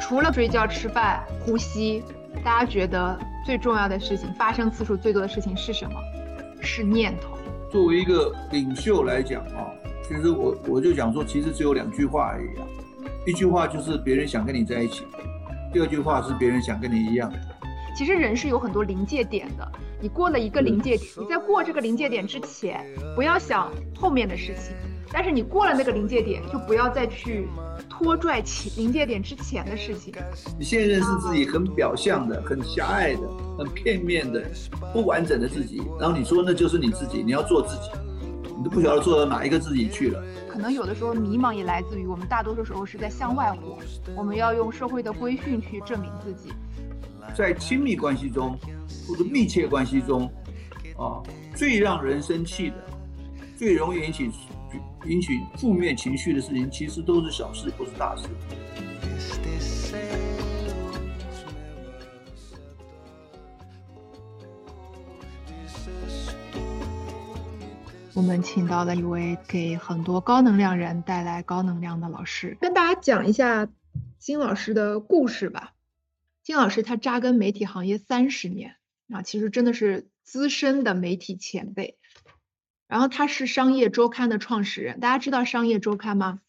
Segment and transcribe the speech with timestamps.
[0.00, 2.02] 除了睡觉、吃饭、呼吸，
[2.44, 6.00] 大家觉得最重要的事情、发生次数最多的事情是什么？
[6.60, 7.36] 是念头。
[7.70, 9.68] 作为一个领袖来讲啊，
[10.02, 12.66] 其实我我就讲说，其实只有两句话而已啊。
[13.26, 15.04] 一句话就是别人想跟你在一起，
[15.72, 17.30] 第二句话是别人想跟你一样。
[17.94, 19.68] 其实人是有很多临界点的，
[20.00, 24.74] 你过了一个临界点，你在过这个临界点之前，不要想后面的事情。
[25.12, 27.48] 但是你过了那个临界点，就不要再去
[27.88, 30.12] 拖拽起临界点之前的事情。
[30.58, 33.20] 你现在认识自己很表象的、很狭隘的、
[33.56, 34.44] 很片面的、
[34.92, 37.90] 不完整的自己，然后你说那就是你自己，你要做自己，
[38.56, 40.22] 你都不晓得做到哪一个自己去了。
[40.48, 43.78] 可能有的时候迷茫也来自于我们大多数时候是在向外活，
[44.16, 46.52] 我们要用社会的规训去证明自己。
[47.34, 48.58] 在亲密关系中
[49.06, 50.24] 或者密切关系中，
[50.96, 51.22] 啊，
[51.54, 52.76] 最让人生气的、
[53.56, 54.30] 最容易引起。
[55.06, 58.28] 引起负面情绪的事情，其实都是小事，不是大事。
[68.14, 73.68] 我们请到了一位给很多高能量人带来高能量的老师，跟大家讲一下
[74.18, 75.74] 金老师的故事吧。
[76.42, 78.74] 金老师他扎根媒体行业三十年
[79.12, 81.97] 啊，其实真的是资深的媒体前辈。
[82.88, 86.40] 然后他是商业周刊的创始人，大家知道商业周刊吗？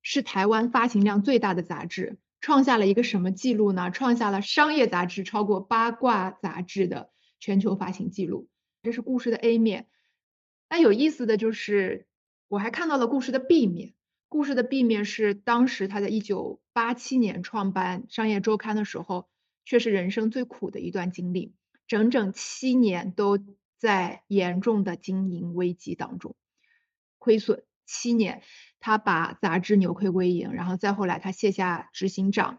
[0.00, 3.90] 是台湾发行量最大的杂志，创下了一个什么记录呢？
[3.90, 8.48] 创下了商业杂志超过八卦杂志的全球发行记录。
[8.82, 9.88] 这是故事的 A 面。
[10.70, 12.06] 那有意思的就是，
[12.48, 13.92] 我还看到了故事的 B 面。
[14.28, 19.28] 故事的 B 面是当时他在一九八七年创办商业周刊的时候，
[19.66, 21.52] 却是人生最苦的一段经历，
[21.86, 23.38] 整整七年都。
[23.78, 26.34] 在严重的经营危机当中，
[27.18, 28.42] 亏损七年，
[28.80, 32.58] 他把杂志扭亏为盈，然后再后来他卸下执行长，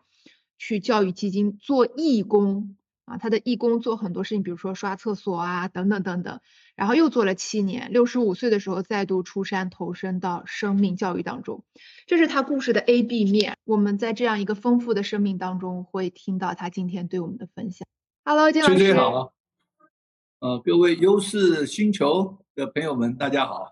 [0.57, 6.39] 去教育基金做义工啊，他的义工做很多事情，比如说刷厕所啊，等等等等，
[6.75, 11.63] 然后又做了七年，六十五岁的时候再度出山投身到生命教育当中，
[12.07, 13.57] 这是他故事的 A B 面。
[13.65, 17.87] 我们在这样一个丰富的生命当中，会听到他今天对我们的分享。
[18.23, 19.29] Hello，金老师。
[20.39, 20.47] 好。
[20.47, 23.67] 呃，各位优势星球的朋友们，大家好。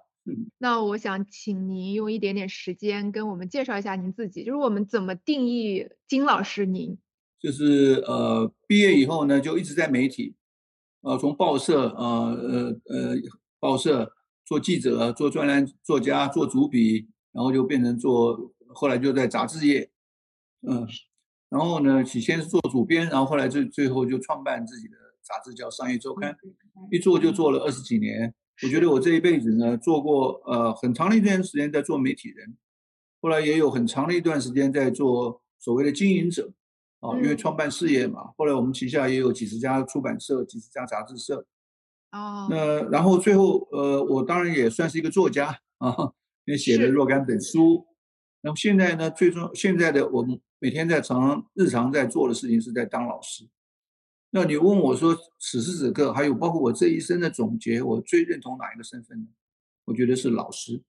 [0.57, 6.97] 那我想请您用一点点时间跟我们介绍一下您自己，就是我们怎么定义金老师您？
[7.39, 10.35] 就是呃，毕业以后呢，就一直在媒体，
[11.01, 13.15] 呃，从报社，呃呃呃，
[13.59, 14.11] 报社
[14.45, 19.89] 做记者、做专栏作家、做主笔，然后就变成做，后来就在杂志业，
[20.67, 20.85] 嗯，
[21.49, 24.97] 然后呢，起先是做主编，然后后来最最后就创办自己的。
[25.27, 26.31] 杂志叫《商业周刊》，
[26.89, 28.33] 一做就做了二十几年。
[28.63, 32.57] 我觉得我这一辈子呢，做过呃很长的一段时间在做媒体人，
[33.21, 36.51] 后来也有很长的一段时间在做所谓的经营者
[36.99, 38.31] 啊，因为创办事业嘛。
[38.37, 41.45] 后来我们旗下也有几十家出版社、几十家杂志社。
[42.11, 42.47] 哦。
[42.49, 45.93] 那然后最后呃，我当然也算是一个作家啊，
[46.45, 47.85] 因为写了若干本书。
[48.41, 53.47] 那么现在呢，最终现在的我们每天在常日常在做的事情是在当老师。
[54.29, 59.27] 那你问我说，此时此刻，还有包括我这一生的总结，我最认同哪一个身份呢？
[59.85, 60.83] 我觉得是老师。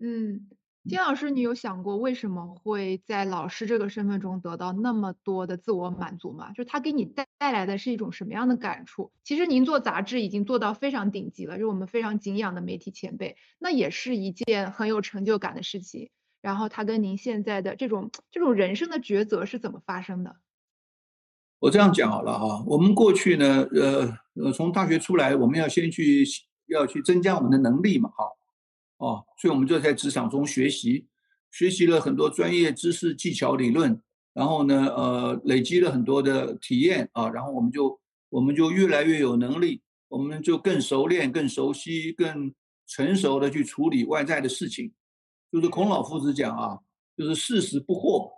[0.00, 0.48] 嗯，
[0.88, 6.50] 金老师，你有想过为什么会在老师这个身份中得到那么多的自我满足吗？
[6.50, 9.12] 就是他给你带带来的是一种什么样的感触？
[9.22, 16.10] 其实您做杂志已经做到非常顶级了，是我们非常敬仰的媒体前辈，那也是一件很有成就感的事情。
[16.42, 20.36] 然后他跟您现在的这种这种人生的抉择是怎么发生的？
[21.64, 26.22] 我这样讲好了哈，我们过去呢，呃呃，从大学出来，我们要先去
[26.66, 28.26] 要去增加我们的能力嘛，哈，
[28.98, 31.06] 哦，所以我们就在职场中学习，
[31.50, 33.98] 学习了很多专业知识、技巧、理论，
[34.34, 37.98] 然后呢，呃，累积了很多的体验啊，然后我们就
[38.28, 42.52] 我们就越来越有能力，我们就更熟练、更熟悉、更
[42.86, 44.92] 成熟的去处理外在的事情，
[45.50, 46.78] 就是孔老夫子讲啊，
[47.16, 48.30] 就是事实不惑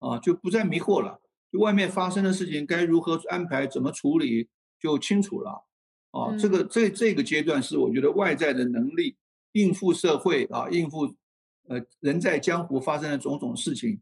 [0.00, 1.22] 啊，就不再迷惑了。
[1.58, 4.48] 外面发生的事情该如何安排、怎么处理
[4.80, 5.64] 就清楚了，
[6.10, 9.16] 啊，这个这这个阶段是我觉得外在的能力
[9.52, 11.14] 应付社会啊，应付
[11.68, 14.00] 呃人在江湖发生的种种事情，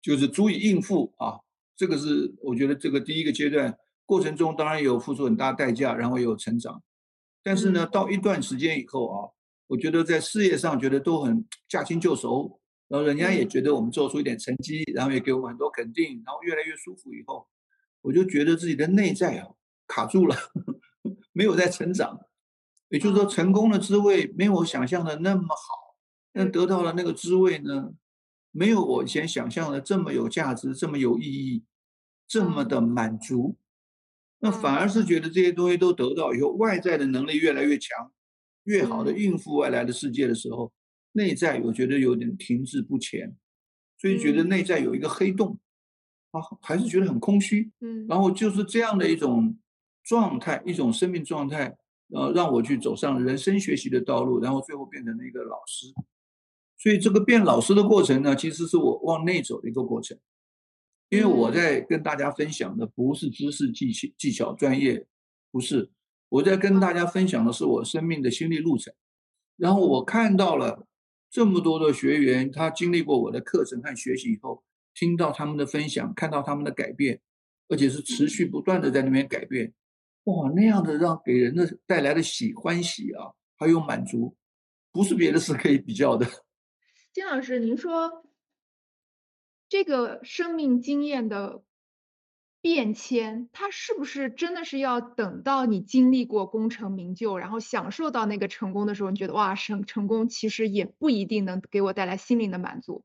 [0.00, 1.40] 就是足以应付啊。
[1.74, 6.82] 这个是我觉得这个第一个阶段过程中当然有付出很大代价，然后有成长，
[7.42, 9.30] 但是呢，到一段时间以后啊，
[9.68, 12.60] 我觉得在事业上觉得都很驾轻就熟。
[12.92, 17.10] 然后人家也觉得我们做出一点成绩，然后也给我们很多肯定，然后越来越舒服。
[17.14, 17.48] 以后
[18.02, 19.48] 我就觉得自己的内在啊
[19.86, 20.36] 卡住了，
[21.32, 22.20] 没有在成长。
[22.90, 25.96] 也就是说，成功的滋味没有我想象的那么好。
[26.34, 27.94] 但得到了那个滋味呢，
[28.50, 31.64] 没有我以前想象的这么有价值，这么有意义，
[32.28, 33.56] 这么的满足。
[34.40, 38.12] 那反而是觉得这些东西都得到以后，外在的能力越来越强，
[38.64, 40.70] 越好的应付外来的世界的时候，
[41.12, 43.36] 内在我觉得有点停滞不前，
[43.98, 45.58] 所以觉得内在有一个黑洞，
[46.30, 47.70] 啊，还是觉得很空虚。
[47.80, 49.56] 嗯，然后就是这样的一种
[50.02, 51.76] 状态，一种生命状态，
[52.08, 55.92] 呃，让我去走上人生学习的道路，然后最后变成了一个老师。
[56.78, 60.18] 所以这个变老师的过程呢，其实是我往内走的一个过程。
[61.10, 65.06] 因为我在跟大家分享的不是知识技巧、技巧专业，
[65.50, 65.90] 不是
[66.30, 68.94] 我在跟大家分享的是我生命的心历路程。
[69.58, 70.86] 然后我看到了
[71.32, 74.62] 这么多的学员，他经历过我的课程和学习以后，
[74.92, 77.22] 听到他们的分享，看到他们的改变，
[77.68, 79.72] 而且是持续不断的在那边改变，
[80.24, 84.36] 哇，那样的让给人的带来的喜欢喜啊，还有满足，
[84.92, 86.26] 不是别的事可以比较的。
[87.14, 88.22] 金老师，您说。
[89.68, 91.62] 这个生命经验的
[92.62, 103.04] 变迁，它是不是真的是要等到你经历过功成名就，然后享受到那个成功的时候，你觉得哇，成成功其实也不一定能给我带来心灵的满足，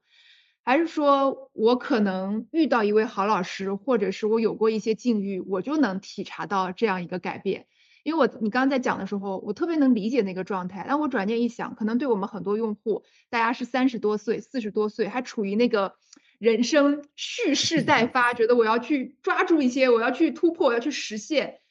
[0.64, 7.66] 还是说我可能遇到一位好老师，或者是我有过一些境遇，我就能体察到这样一个改变？
[8.04, 10.86] 因为我你刚刚在讲的时候，我特别能理解那个状态。
[10.88, 13.02] 但我转念一想，可能对我们很多用户，
[13.32, 15.96] 大家是三十多岁、四十多岁，还处于那个。
[16.38, 21.62] 人生蓄势待 发，觉得我要去抓住一些，我要去突破，我要去实现。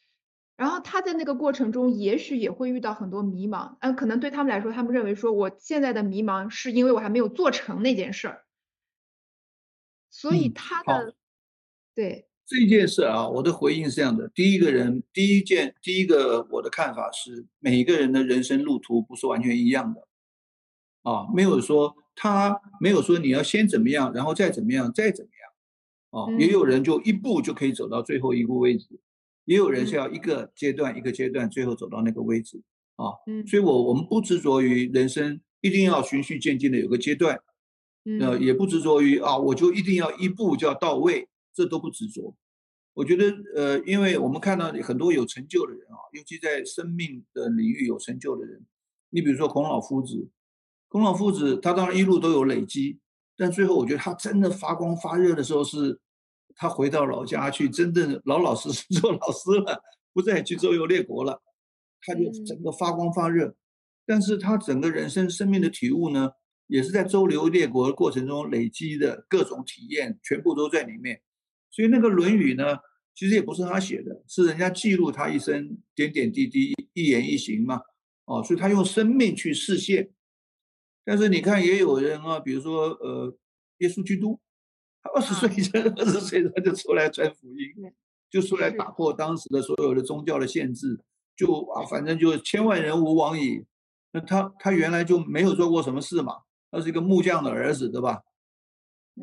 [0.57, 3.77] 然后他在那个过程中，也许也会遇到很多迷茫。
[3.81, 8.45] 嗯，可能对他们来说，他们认为说，我现在的迷茫是因为我还没有做成那件事儿。
[10.09, 11.15] 所以他的
[11.95, 20.09] 对这件事啊，我的回应是这样的：第一个人，第一件，第一个我的看法是，每一个人的人生路途不是完全一样的。
[21.03, 21.95] 啊，没有说。
[22.19, 28.99] 他没有说你要先怎么样，然后再怎么样，再怎么样，啊，也有人就一步就可以走到最后一个位置，
[29.45, 32.63] 也有人是要一个阶段一个阶段，最后走到那个位置，
[32.97, 33.13] 啊，
[33.47, 37.39] 所以我我们不执着于人生一定要循序渐进的有个阶段，
[38.19, 42.35] 呃，也不执着于啊，我就一定要一步就要到位，这都不执着。
[42.95, 48.65] 我觉得，呃，因为我们看到很多有成就的人啊，尤其在生命的领域有成就的人，
[49.11, 50.31] 你比如说孔老夫子。
[50.97, 52.99] 孔老夫子，他当然一路都有累积，
[53.37, 56.01] 但最后我觉得他真的发光发热的时候，是
[56.55, 59.83] 他回到老家去，真正老老实实 做老师了，
[60.15, 61.43] 不再去周游列国了，
[62.01, 63.55] 他就整个发光发热。
[64.07, 66.31] 但是他整个人生生命的体悟呢，
[66.67, 71.21] 也是在周游列国的过程中累积的各种体验，全部都在里面。
[71.71, 72.79] 所以那个《论语》呢，
[73.15, 77.83] 其实也不是他写的，是人家记录他一生点点滴滴、一言一行嘛。
[78.25, 80.09] 哦，所以他用生命去实现。
[81.09, 83.33] 但是你看，也有人啊，比如说呃，
[83.79, 84.41] 耶稣基督，
[85.01, 87.93] 他二十岁就二十岁他就出来传福音，
[88.29, 90.99] 就出来打破当时的所有的宗教的限制，
[91.37, 93.65] 就啊，反正就千万人无往矣。
[94.11, 96.39] 那他他原来就没有做过什么事嘛，
[96.73, 98.25] 他是一个木匠的儿子，对吧？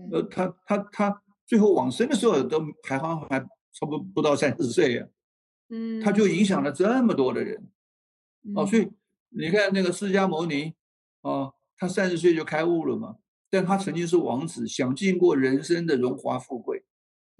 [0.09, 3.41] 呃，他他他最后往生的时候都还好还
[3.73, 5.05] 差不多不到三十岁呀，
[5.67, 7.69] 嗯，他就影响了这么多的人，
[8.55, 8.89] 哦，所以
[9.31, 10.73] 你看那个释迦牟尼
[11.23, 11.51] 啊。
[11.77, 13.17] 他三十岁就开悟了嘛？
[13.49, 16.83] 但他曾经是王子，享尽过人生的荣华富贵，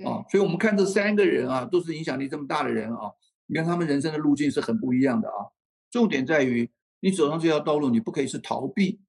[0.05, 3.11] 啊，所以我们看这三个人啊，都是影响力这么大的人啊，
[3.47, 5.49] 你看他们人生的路径是很不一样的啊。
[5.89, 9.01] 重点在于你走上这条道路，你不可以是逃避，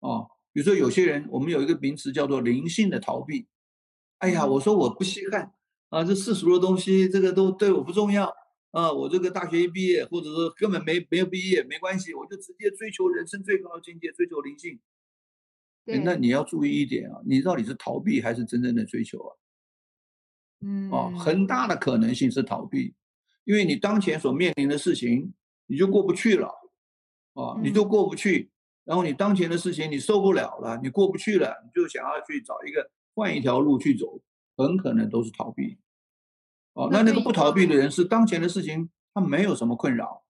[0.00, 3.46] 啊，比如说有些人，我们有一个名词叫做灵性的逃避。
[4.18, 5.54] 哎呀，我说我不稀罕
[5.88, 8.30] 啊，这世俗的东西，这个都对我不重要。
[8.70, 14.78] 啊，我这个大学一毕业，或者说根本没没有毕业，没关系，我就直接追求人生最高的境界，追求灵性。
[16.04, 19.36] 那你要注意一点啊，你到底是逃避还是真正的追求啊？
[20.60, 22.94] 嗯，哦，很大的可能性是逃避，
[23.44, 25.32] 因为你当前所面临的事情
[25.66, 26.46] 你就过不去了，
[27.34, 28.50] 啊，你就过不去，
[28.84, 34.20] 然后你当前的事情你受不了了，你过不去了，你就想要去找一个换一条路去走，
[34.56, 35.76] 很可能都是逃避。
[36.72, 40.24] 哦，那那个不逃避的人是当前的事情，他没有什么困扰。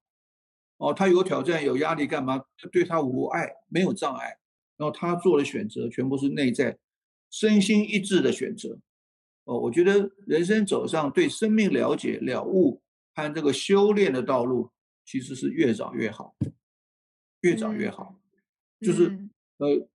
[0.78, 2.42] 哦，他有挑战有压力干嘛？
[2.72, 4.38] 对他无碍，没有障碍。
[4.76, 6.78] 然后他做的选择全部是内在
[7.30, 8.78] 身心一致的选择。
[9.44, 12.80] 哦，我觉得人生走上对生命了解了悟
[13.14, 14.70] 和这个修炼的道路，
[15.04, 16.34] 其实是越早越好，
[17.42, 18.18] 越早越好。
[18.80, 19.28] 就是
[19.58, 19.86] 呃，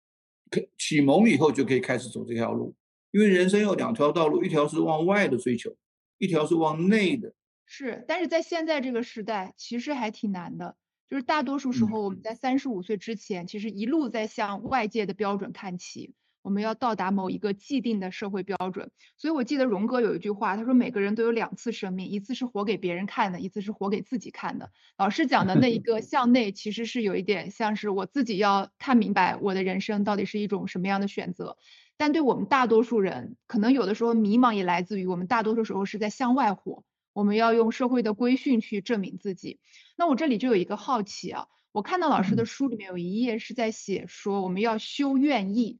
[0.78, 2.76] 启蒙以后就可以开始走这条路，
[3.10, 5.76] 因为人生有两条道路，一条是往外的追求。
[6.18, 7.34] 一条是往内的，
[7.66, 10.76] 是，但是在现在这个时代，其实还挺难的。
[11.08, 16.14] 就是大多数时候，我们在三十五岁之前，其实一路在向外界的标准看齐。
[16.42, 18.92] 我们要到达某一个既定的社会标准。
[19.18, 24.70] 所以我记得荣格有一句话，他说每个人都有两次生命，一次是活给别人看的，一次是活给自己看的。
[24.96, 31.58] 老师讲的那一个 向内，其实是有一点像是我自己要看明白我的人生到底是一种什么样的选择。
[31.98, 36.84] 但对我们大多数人，可能有的时候迷茫也来自于我们大多数时候是在向外活，
[37.14, 39.60] 我们要用社会的规训去证明自己。
[39.96, 45.80] 那我这里就有一个好奇啊，我看到老师的书里面有一页是在写说我们要修愿意，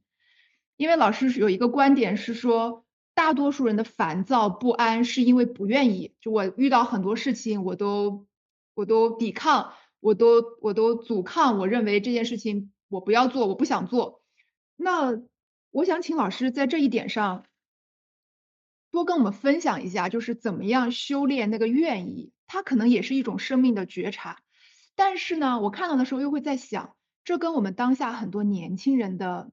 [0.76, 6.14] 因为老师有一个观点是说，大多数人的烦躁不安是因为不愿意。
[6.20, 8.26] 就我遇到很多事情，我都
[8.74, 14.22] 我都抵抗，我都我都阻抗，我认为这件事情我不要做，我不想做。
[14.76, 15.20] 那
[15.76, 17.44] 我想请老师在这一点上
[18.90, 24.40] 多跟我们分享一下，就是怎么样修炼那个愿意，它可能也是一种生命的觉察。
[24.94, 29.50] 但是呢，我看到的时候又会在想，这跟我们当下很多年轻人的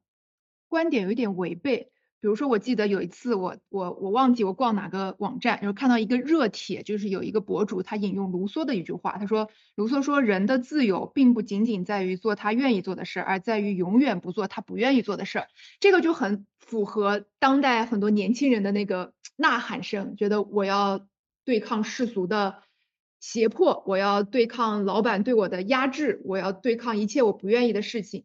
[0.70, 1.92] 观点有一点违背。
[2.24, 15.48] 比如说，我记得有一次，我我我忘记我逛哪个网站，然后看到一个热帖，就是有一个博主他引用卢梭的一句话，他说：“卢梭说，人的自由并不仅仅在于做他愿意做的事儿，而在于永远不做他不愿意做的事儿。”
[15.82, 21.06] 这个就很符合当代很多年轻人的那个呐喊声，觉得我要
[21.44, 22.64] 对抗世俗的
[23.20, 28.24] 胁迫，我要对抗老板对我的压制，我要对抗一切我不愿意的事情。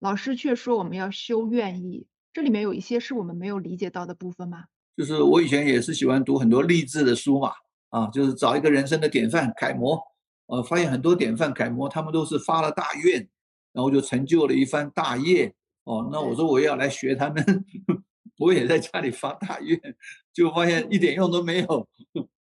[0.00, 2.06] 老师却说我们要修愿意。
[2.36, 4.64] 这里面有一些是我们没有理解到的部分吗？
[4.94, 7.54] 就是我以前也是喜欢读很多励志的书嘛，
[7.88, 9.98] 啊，就是找一个人生的典范楷模，
[10.44, 13.26] 呃，发现很多典范楷模他们都是发了大愿，
[13.72, 17.64] 然后就成就了一番大业，哦，那我说我也要来学他们，
[18.36, 19.80] 我也在家里发大愿，
[20.34, 21.88] 就发现一点用都没有，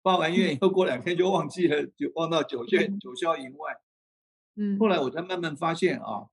[0.03, 3.73] 发完愿以后过两天就忘记了，就忘到九 霄九霄云外，
[4.57, 6.27] 嗯，后来我才慢慢发现啊。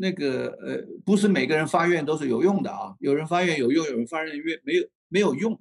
[0.00, 5.60] 那个呃，不是每个人发愿都是有用的啊，有人发愿有用，有人发愿愿没有没有用。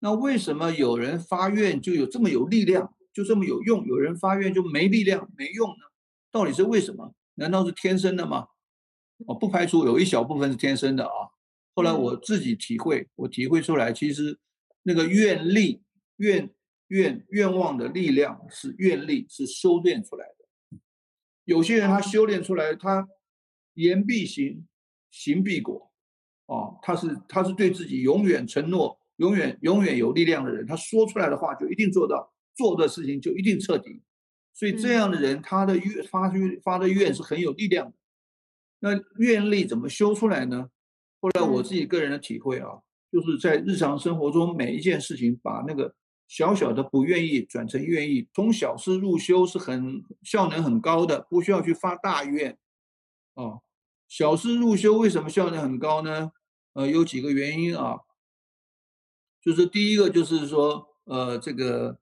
[0.00, 3.86] 那为什么有人发愿就有这么有力量，就这么有用？
[3.86, 5.84] 有人发愿就没力量没用呢？
[6.32, 7.14] 到底是为什么？
[7.34, 8.48] 难道是天生的吗？
[9.26, 11.30] 我不排除有一小部分是天生的啊。
[11.74, 14.38] 后来我自己体会，我体会出来，其实
[14.82, 15.82] 那个愿力、
[16.16, 16.50] 愿
[16.88, 20.78] 愿愿望的力量是愿力是修炼出来的。
[21.44, 23.06] 有些人他修炼出来，他。
[23.74, 24.66] 言必行，
[25.10, 25.90] 行必果，
[26.46, 30.66] 啊，他是他是对自己永远承诺，永远永远有力量的人。
[30.66, 34.02] 他说出来的话就一定做到，做的事情就一定彻底。
[34.52, 37.94] 所以这样的人，他的愿发出发的愿是很有力量的。
[38.80, 40.68] 那愿力怎么修出来呢？
[41.20, 42.80] 后来我自己个人的体会啊，
[43.12, 45.94] 就是在日常生活中每一件事情，把那个
[46.26, 52.58] 小小的不愿意转成愿意，从小事入修是很效能很高的，不需要去发大愿。
[53.34, 53.60] 啊，
[54.08, 56.32] 小事入修为什么效率很高呢？
[56.72, 57.98] 呃，有几个原因啊，
[59.42, 61.98] 就是第一个就是说，呃，这个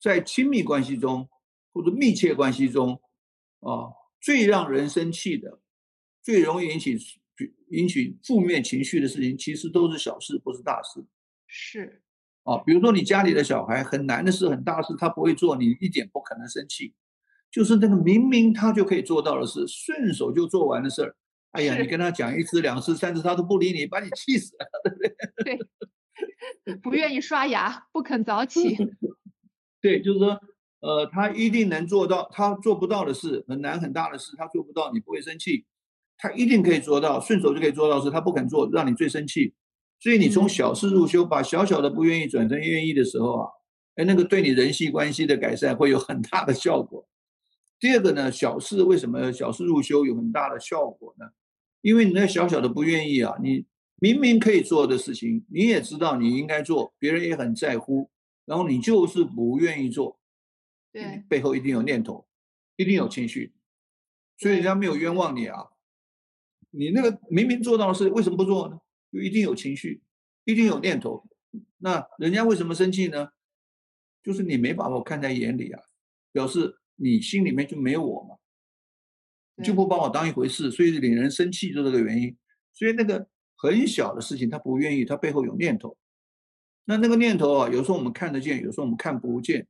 [0.00, 1.28] 在亲密关系中
[1.72, 3.00] 或者密切关系中
[3.60, 5.60] 啊，最让人生气的、
[6.22, 6.98] 最容易引起
[7.70, 11.04] 引起负面情绪的事情，其实都是小事，不是大事。
[11.46, 12.02] 是
[12.42, 16.94] 啊，比如说你家里的小孩很难的事、很大事，他不会做，你一点不可能生气。
[17.52, 21.14] 就是那个明明他就可以做到的事，顺手就做完的事儿。
[21.52, 24.98] 哎呀，你跟他讲一次、两次、三次，他都不理你，把你气死了，对不
[25.44, 25.58] 对？
[26.64, 28.74] 对，不愿意刷牙，不肯早起。
[29.82, 30.40] 对，就是说，
[30.80, 35.66] 呃，他一定能做到，他做不到的事，很难很大的事，他做不到，你不会生气。
[36.16, 39.52] 他一定可以做到，顺手就可以做到事，他不肯做，让你最生气。
[40.00, 43.48] 所以你从小事入修，把小小的不愿意转成愿意的时候啊，
[43.96, 47.06] 哎，那个对你人际关系的改善会有很大的效果。
[47.82, 51.32] 第二个呢，小事为什么小事入修有很大的效果呢？
[51.80, 58.08] 因为你那小小的不愿意啊，你明明可以做的事情，你也知道你应该做，别人也很在乎，
[58.44, 60.20] 然后你就是不愿意做，
[60.92, 62.28] 对，背后一定有念头，
[62.76, 63.52] 一定有情绪，
[64.38, 65.70] 所以人家没有冤枉你啊。
[66.70, 68.78] 你那个明明做到的事，为什么不做呢？
[69.12, 70.04] 就一定有情绪，
[70.44, 71.28] 一定有念头，
[71.78, 73.30] 那人家为什么生气呢？
[74.22, 75.82] 就是你没把我看在眼里啊，
[76.30, 76.78] 表示。
[76.96, 78.36] 你心里面就没有我嘛，
[79.64, 82.36] 就不把我当一回事，所以令人生气就这个原因。
[82.72, 85.96] 所以那个很小的事情他不愿意，他背后有念头。
[86.84, 89.66] 那那个念头啊，有时候我们看得见，有时候我们看不见。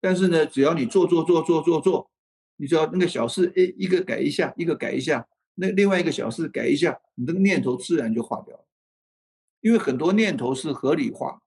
[0.00, 2.10] 但是呢，只要你做做做做做做，
[2.56, 8.64] 你只要那个小事，一，一个改一下，一个改一下，那另外一个小事改一下，你那个念头自然就化掉了。
[9.60, 11.42] 因为很多念头是合理化，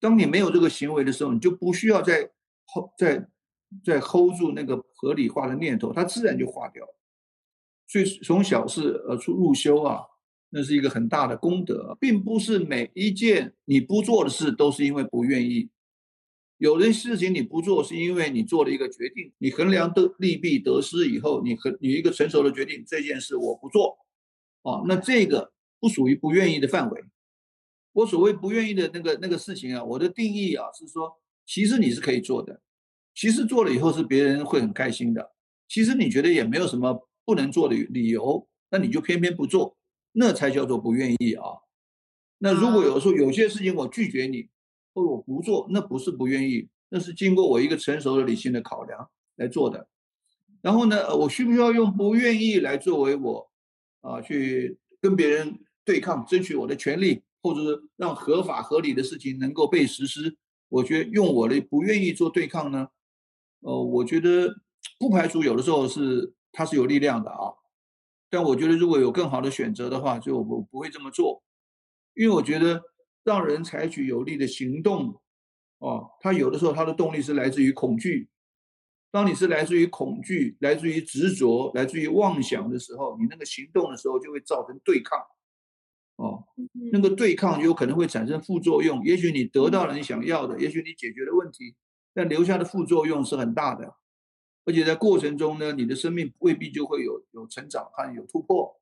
[0.00, 2.30] 当你没有这个行为的时候，你就不需要再
[2.64, 3.28] 后再。
[3.84, 6.96] 在 hold 住那个合理化的念头，它自然就化掉了。
[7.86, 10.00] 所以从小事呃出入修啊，
[10.50, 15.70] 那是一个很大的功德，并不是每一件你不做的事都是因为不愿意。
[16.58, 23.98] 有的事情你不做，是因为你做了一个决定，你衡量的利弊得失以后，你和你一个成熟的决定，这件事我不做，
[24.62, 27.04] 啊，那这个不属于不愿意的范围。
[27.94, 32.62] 我所谓不愿意的那个那个事情啊，我的定义啊是说，其实你是可以做的，
[33.14, 35.32] 其实做了以后是别人会很开心的，
[35.68, 39.76] 其实你觉得也没有什么不能做的理由，那你就偏偏不做，
[40.12, 41.44] 那才叫做不愿意啊。
[42.38, 44.48] 那如果有时候有些事情我拒绝你。
[44.94, 49.88] 或者我不做，那不是不愿意，那是经过我一个成熟的理性的考量来做的。
[50.60, 53.50] 然后呢，我需不需要用不愿意来作为我
[54.02, 60.36] 啊去跟别人对抗、争取我的权利，或者是让合法合理的事情能够被实施？
[60.68, 62.88] 我觉得用我的不愿意做对抗呢，
[63.62, 64.54] 呃，我觉得
[64.98, 67.50] 不排除有的时候是它是有力量的啊。
[68.30, 71.42] 但我觉得如果有更好的选择的话，就我不会这么做，
[72.14, 72.82] 因为我觉得。
[73.24, 75.22] 让人采取有力的行动，
[75.78, 78.28] 哦，他有的时候他的动力是来自于恐惧。
[79.12, 85.20] 当你是来自于恐惧、来自于执着、来自于妄想的时候，你那个行动的时候就会造成对抗，
[86.16, 86.42] 哦，
[86.90, 89.04] 那个对抗有可能会产生副作用。
[89.04, 91.76] 也许你得到了你想要的，也许你解决了问题，
[92.14, 93.96] 但留下的副作用是很大的。
[94.64, 98.80] 而且在过程中呢，你的生命未必就会有有成长和有突破，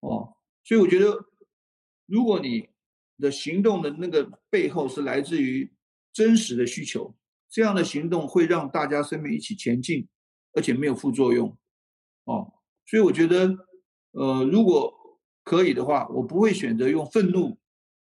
[0.00, 0.34] 哦，
[0.64, 1.26] 所以我觉得，
[2.06, 2.70] 如果你
[3.18, 5.70] 的行动的那个背后是来自于
[6.10, 7.14] 真实的需求，
[7.50, 10.08] 这样的行动会让大家生命一起前进，
[10.54, 11.54] 而且没有副作用，
[12.24, 12.54] 哦，
[12.86, 13.54] 所以我觉得，
[14.12, 14.90] 呃，如果
[15.44, 17.58] 可以的话，我不会选择用愤怒，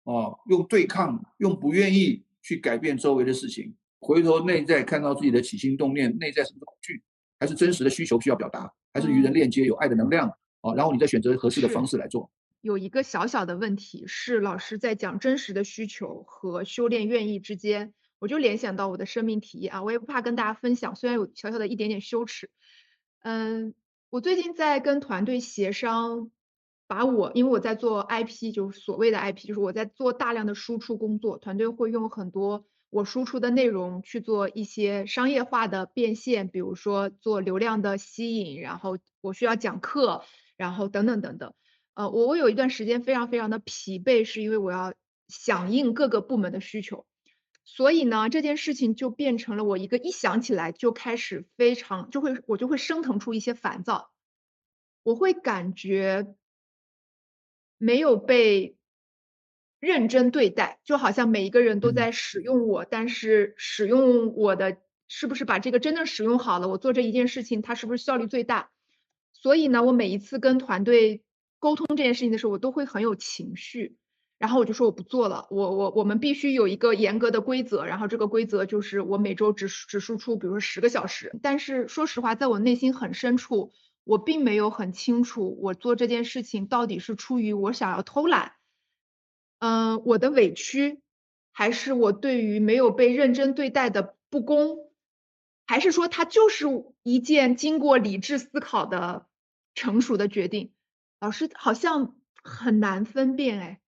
[0.02, 7.02] 哦，用对抗，用不愿意去改变周围的事情，回头内在看到自己的起心动念，内在什么恐惧，
[7.38, 10.28] 还是真实的需求需要表达，还是与人链接有爱的能量，
[10.62, 12.30] 啊，然后你再选择合适的方式来做。
[12.62, 22.50] 有一个小小的问题是，老师在讲真实的需求和修炼愿意之间，我就联想到我的生命体验啊，我也不怕跟大家分享，虽然有小小的一点点羞耻。
[23.23, 23.75] 嗯，
[24.10, 26.30] 我最近在跟团队协商，
[26.86, 40.25] 把我因为我在做 IP，就是所谓的 IP，就是我在做大量的输出工作，团队会用很多我输出的内容去做一些商业化的变现，比如说做流量的吸引，然后我需要讲课，
[40.57, 41.55] 然后等等等等。
[41.95, 44.93] 呃，我我有一段时间非常非常的疲惫，是因为我要
[45.29, 47.07] 响应各个部门的需求，
[47.65, 54.11] 所以呢，这件事情就变成了我一个一想起来就开始非常就会我就会升腾出一些烦躁，
[55.03, 56.35] 我会感觉
[57.79, 58.76] 没有被
[59.80, 64.76] 认真对待，就好像每一个人都在使用我，但是使用我的
[65.08, 68.71] 是不是把这个真的使用好了，我做这一件事情它是不是效率最大？
[69.32, 71.23] 所以呢，我每一次跟团队。
[71.62, 73.99] 沟通这件事情的时候，我都会很有情绪，
[74.38, 75.47] 然后我就说我不做了。
[75.50, 81.38] 我我我们必须有一个严格的规则，然后这个规则就是我每周只只输出，比如说十个小时。
[81.43, 88.52] 但是说实话，在我内心很深处，我并没有很清楚，我做这件事情到底是出于我想要偷懒，
[89.61, 91.01] 嗯，我的委屈，
[91.53, 94.91] 还是我对于没有被认真对待的不公，
[95.67, 96.67] 还是说它就是
[97.03, 99.27] 一件经过理智思考的
[99.75, 100.73] 成熟的决定。
[101.21, 103.81] 老师好像很难分辨哎，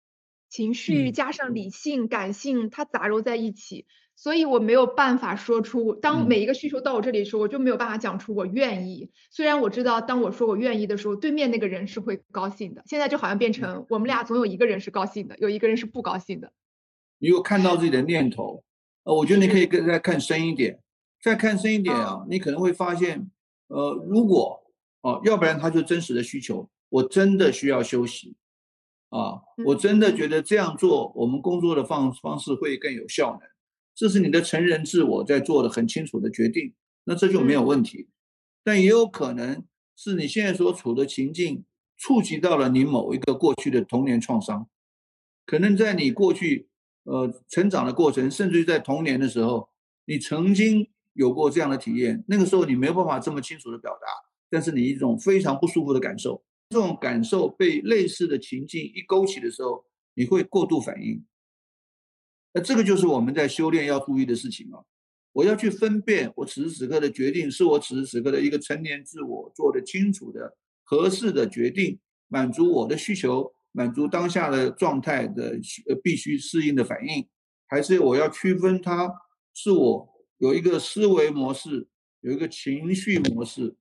[0.49, 5.93] 情绪加上理性、感性，它杂糅在一起，所以我没有办法说出。
[5.95, 9.09] 当每一个需求到我这里的时候，我就没有办法讲出我愿意。
[9.29, 12.83] 虽然我知道，当我说我愿意的时候，对面那个人是会高兴的。
[12.85, 16.51] 现在就好像变成我们俩总有一个人是高兴的，有一个人是不高兴的。
[17.19, 18.63] 你有看到自己的念头，
[19.03, 20.79] 呃，我觉得你可以更再看深一点，
[21.21, 23.29] 再看深一点啊，你可能会发现，
[23.67, 24.61] 呃，如果
[25.01, 26.69] 哦，要不然他就真实的需求。
[26.89, 28.35] 我真的需要休息，
[29.07, 33.49] 啊，我真的觉得这样做，我们工作的方方式会更有效能。
[33.93, 36.73] 这是你的成人自我在做的很清楚的决定，
[37.03, 38.09] 那这就没有问题。
[38.63, 41.65] 但也有可能是你现在所处的情境
[41.97, 44.67] 触及到了你某一个过去的童年创伤，
[45.45, 46.69] 可能在你过去
[47.03, 49.69] 呃成长的过程，甚至于在童年的时候，
[50.05, 52.23] 你曾经有过这样的体验。
[52.27, 54.07] 那个时候你没有办法这么清楚的表达，
[54.49, 56.43] 但是你一种非常不舒服的感受。
[56.69, 61.25] 这种感受被类似的情境一勾起的时候，你会过度反应。
[62.53, 64.79] 那这个就是我们在修炼要注意的事情啊！
[65.33, 77.27] 我要去分辨，我此时此刻的决定是我此时此刻的一个成年自我做的清楚的、合适的决定，满足我的需求，满足当下的状态的呃必须适应的反应，
[77.67, 79.09] 还是我要区分它
[79.53, 81.87] 是我有一个思维模式，
[82.19, 83.75] 有一个情绪模式。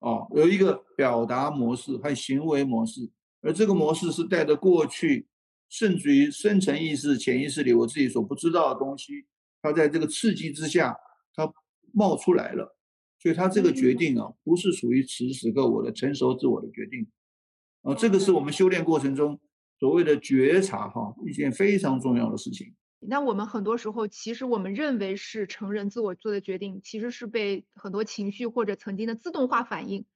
[0.00, 3.10] 啊，有一个表达模式和行为模式，
[3.42, 5.28] 而这个模式是带着过去，
[5.70, 9.24] 甚至于深层意识、潜意识里我自己所不知道的东西，
[9.62, 10.94] 它在这个刺激之下，
[11.34, 11.50] 它
[11.94, 12.76] 冒出来了。
[13.22, 17.06] 所以它这个决定啊，不是属于此时此刻我的成熟自我的决定，
[17.82, 19.38] 啊，这个是我们修炼过程中
[19.78, 22.74] 所谓的觉察哈，一件非常重要的事情。
[22.98, 30.06] 那我们很多时候，其实我们认为是成人自我做的决定，其实是被很多情绪或者曾经的自动化反应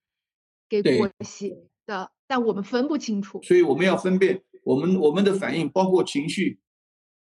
[0.68, 3.42] 给裹挟的，但我们分不清楚。
[3.42, 6.58] 所以我们要分辨我们我们的反应，包括情绪，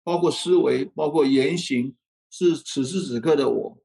[0.03, 1.95] 包括思维，包括言行，
[2.29, 3.77] 是此时此刻的我。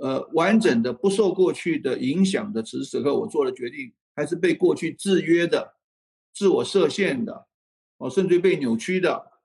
[0.00, 5.76] 呃，完整的不受过去的影响的此时此刻我做的决定，还是被过去制约的、
[6.34, 7.46] 自我设限的，
[7.98, 9.40] 哦，甚至被扭曲的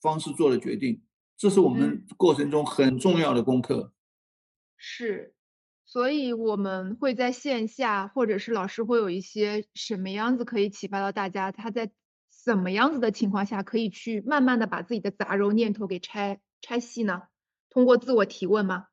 [0.00, 1.02] 方式做的决定，
[1.36, 3.92] 这是我们过程中很重要的功课。
[4.78, 5.34] 是，
[5.84, 11.52] 所以我们会在线下，或者是老师会有一些什么样子可以启发到大家？
[11.52, 11.92] 他在
[12.44, 17.22] 什么样子的情况下可以去慢慢的把自己的杂糅念头给拆拆细呢？
[17.70, 18.88] 通过自我提问吗？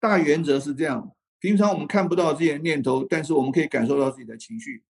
[0.00, 4.82] 大原则是这样，平常我们看不到自己的念头，但是我们可以感受到自己的情绪。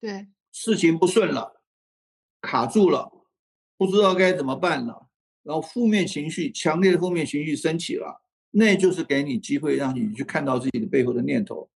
[0.00, 1.62] 对，事情不顺了，
[2.40, 3.12] 卡住了，
[3.76, 5.08] 不知道该怎么办了，
[5.44, 11.70] 然后负面情绪、强烈的负面情绪升起了，那就是给你机会，让你去看到自己的背后的念头。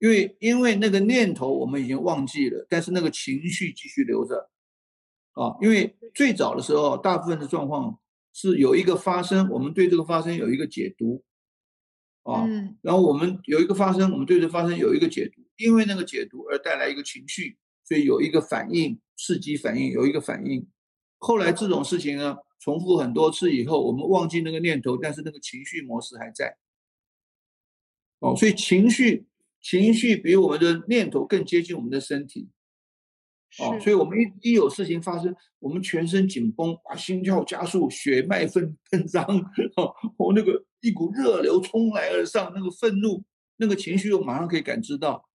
[0.00, 4.50] 因为因为那个念头我们已经忘记了，但是那个情绪继续留着。
[5.34, 8.00] 啊，因为最早的时候，大部分的状况
[8.32, 11.22] 是有一个发生，我们对这个发生有一个解读。
[12.22, 12.46] 啊，
[12.82, 20.68] 然后我们有一个发生，我们对这发生有一个解读，因为那个解读而带来一个情绪，所以有一个反应，刺激反应有一个反应。
[21.18, 26.58] 后来这种事情呢，重复很多次以后，我们忘记那个念头，但是那个情绪模式还在。
[28.18, 29.26] 哦，所以情绪
[29.60, 32.48] 情绪比我们的念头更接近我们的身体。
[33.58, 39.24] 哦，所以我们一一有事情发生，我们全身紧绷，啊，心跳加速，血脉喷喷张，
[39.76, 40.64] 哦，我那个。
[40.82, 43.22] 一股热流冲来而上，那个愤怒、
[43.58, 45.28] 那个情绪，我马上可以感知到。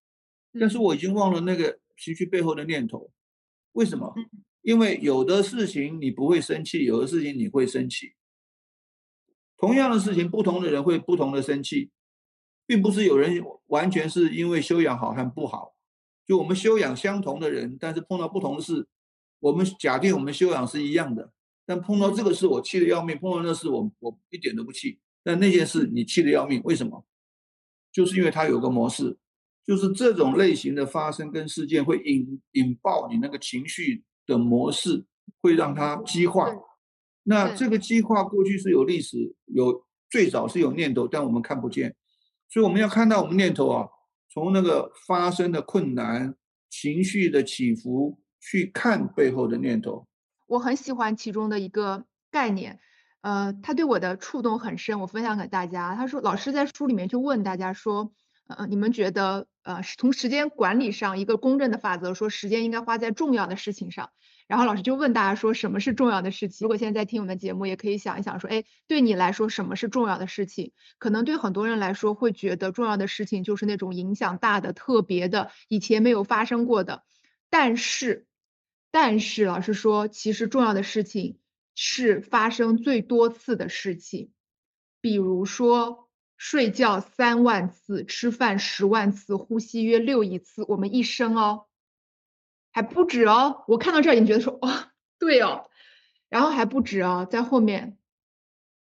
[0.58, 3.12] 但是我已经忘了那个情绪背后的念头。
[3.74, 4.12] 为什么？
[4.62, 8.14] 因为有的事情你不会生气，有的事情你会生气。
[9.56, 11.92] 同样的事情，不同的人会不同的生气，
[12.66, 15.74] 并不是有人完全是因为修养好和不好。
[16.26, 18.86] 就我们修养相同的人，但是碰到不同的事，
[19.38, 21.30] 我们假定我们修养是一样的，
[21.64, 24.98] 但碰到这个事我气得要命，碰到那事我我一点都不气。
[25.22, 27.04] 但那件事你气得要命，为什么？
[27.92, 29.16] 就是因为它有个模式，
[29.64, 35.04] 就是这种类型的发生跟事件会引引爆你那个情绪的模式，
[35.40, 36.52] 会让它激化。
[37.22, 41.96] 那这个激化过去是有历史，有最早是有念头，但我们看不见，
[42.48, 43.88] 所以我们要看到我们念头啊，
[44.28, 46.34] 从那个发生的困难、
[46.70, 50.06] 情绪的起伏去看背后的念头。
[50.46, 52.78] 我很喜欢其中的一个概念。
[53.22, 55.96] 呃，他对我的触动很深，我分享给大家。
[55.96, 58.12] 他说，老师在书里面就问大家说，
[58.46, 64.10] 呃，你们觉得，呃，从时间管理上一个公正的法则，说时间应该花在重要的事情上。
[64.46, 66.64] 然后老师就问大家说，什么是重要的事情？
[66.64, 70.72] 如果现在在听我们的节目，也可以想一想说，哎，对你来说什么是重要的事情？
[70.98, 77.04] 可能对很多人来说，会觉得重要的事情就是那种影响大的、特别的、以前没有发生过的。
[77.50, 78.26] 但是，
[78.90, 81.38] 但是老师说，其实重要的事情。
[81.78, 84.30] 是发生最多次的事情，
[85.02, 91.66] 比如说睡觉三万次，吃饭十万次，呼吸约六亿次，我们一生哦，
[92.76, 93.64] 还不止哦。
[93.68, 95.70] 我看到这儿已经觉得说，哦，对哦，
[96.28, 97.96] 然后还不止哦，在后面，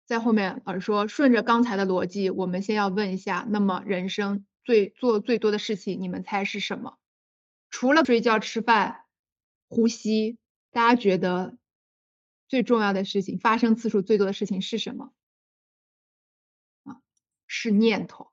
[0.06, 6.96] 在后面老师说，顺着刚才的逻辑，我们先要问一下，那么人生最做最多的事情，你们猜是什么？
[7.70, 9.00] 除了睡觉、吃饭、
[9.66, 10.38] 呼吸，
[10.70, 11.58] 大家觉得？
[12.46, 15.12] 最重要的事情，发生次数最多的事情是什么？
[16.84, 17.00] 啊，
[17.48, 18.30] 是念头。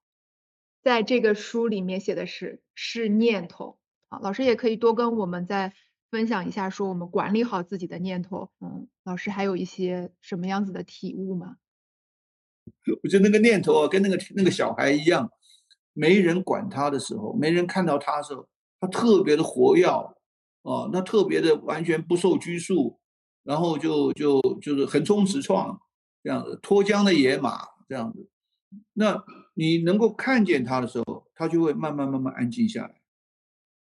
[0.84, 3.79] 在这个书里面写的是是念头。
[4.10, 5.74] 啊，老师也可以多跟我们再
[6.12, 8.52] 分享一下，说我们管理好自己的念头。
[8.60, 11.56] 嗯，老师还有一些什么样子的体悟吗？
[13.02, 15.30] 我觉得那个念头啊，跟那个那个小孩一样，
[15.94, 18.48] 没人管他的时候，没人看到他的时候，
[18.80, 23.00] 他特别的活跃，啊，那特别的完全不受拘束。
[23.42, 25.80] 然后就就就是横冲直撞，
[26.22, 28.30] 这样子脱缰的野马这样子，
[28.94, 29.24] 那
[29.56, 32.99] 你能够看见他的时候，他就会慢慢慢慢安静下来，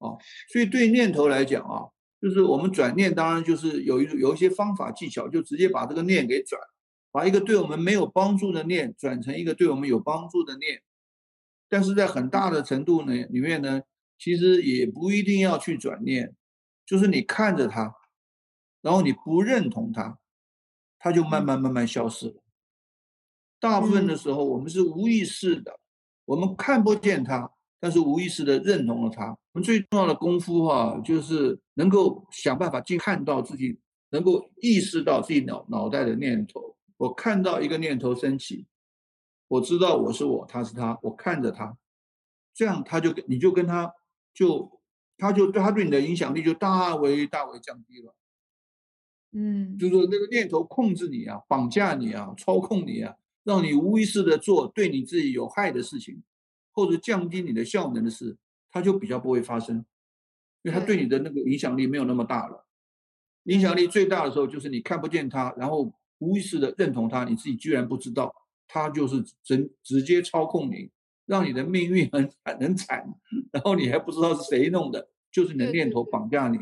[0.02, 0.18] 哦，
[0.52, 1.86] 所以对念头来讲啊，
[2.20, 6.60] 就是我们转念，当然就是有一有一些方法技巧，就直接把这个念给转，
[7.10, 10.82] 把一个对我们没有帮助的念转成一个对我们有帮助的念，
[11.68, 13.82] 但是在很大的程度呢里面呢，
[14.18, 16.34] 其实也不一定要去转念，
[16.84, 17.94] 就是你看着它，
[18.80, 20.18] 然后你不认同它，
[20.98, 22.42] 它就慢慢慢慢消失了。
[23.60, 25.78] 大部分的时候，我们是无意识的，
[26.24, 27.52] 我们看不见他，
[27.83, 29.37] 但是无意识的认同了他。
[29.53, 33.77] 我们最重要的功夫哈，就是能够想办法去看到自己，
[34.11, 36.77] 能够意识到自己脑脑袋的念头。
[36.99, 38.66] 我看到一个念头升起，
[39.49, 41.77] 我知道我是我，他是他，我看着他，
[42.55, 43.92] 这样他就你就跟他。
[44.35, 44.81] 就
[45.18, 48.14] 他就对他对你的影响力就大为大为降低了，
[49.33, 53.14] 嗯，就是说那个念头控制你啊，绑架你啊，操控你啊，
[53.45, 56.23] 让你无意识的做对你自己有害的事情，
[56.72, 58.37] 或者降低你的效能的事，
[58.70, 59.85] 它就比较不会发生，
[60.62, 62.66] 因为它对你的那个影响力没有那么大了。
[63.44, 68.35] 影响力最大的时候就是你看不见它，然后无意识的认同它，你自己居然不知道，
[68.66, 70.90] 它就是直直接操控你。
[71.24, 73.14] 让你的命运很很惨，
[73.52, 76.58] 然后你还不知道是谁弄的，就是你的念头绑架你。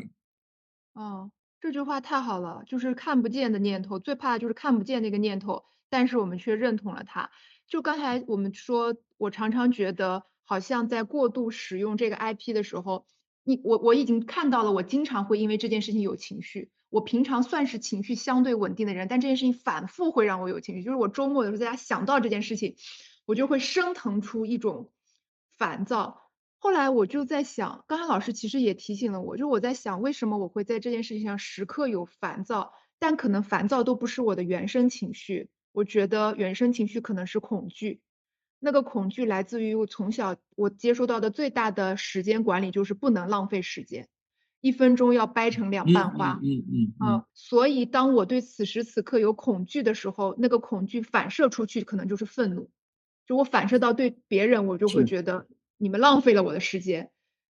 [0.93, 7.31] 哦，这句话太好了，就是看不见的念头，最怕的就是看不见那个念头，但是我们却认同了它。
[7.71, 13.05] 就刚才我们说，我常常觉得，好像在过度使用这个 IP 的时候，
[13.45, 16.69] 你我我已经看到了，我经常会因为这件事情有情绪。
[16.89, 20.83] 我平常算是情绪相对稳定的人，但这件事情反复会让我有情绪。
[20.83, 22.75] 就是我周末的时候在家想到这件事情。
[23.25, 24.91] 我就会升腾出一种
[25.57, 26.23] 烦躁。
[26.57, 32.73] 后来我就在想，刚才老师其实也提醒了我，就是我在想，为什么我会在这件事情上时刻有烦躁？
[32.99, 35.49] 但可能烦躁都不是我的原生情绪。
[35.71, 38.01] 我觉得原生情绪可能是恐惧。
[38.59, 44.07] 那个恐惧来自于我从小我接收到的最大的时间管理就是不能浪费时间，
[44.59, 46.39] 一分钟要掰成两半花。
[46.43, 47.25] 嗯嗯嗯。
[47.33, 52.69] 所以当我对此时此刻有恐惧的时候，那个恐惧反射出去可能就是愤怒。
[53.25, 57.11] 就我反射到对别人，我就会觉得你们浪费了我的时间，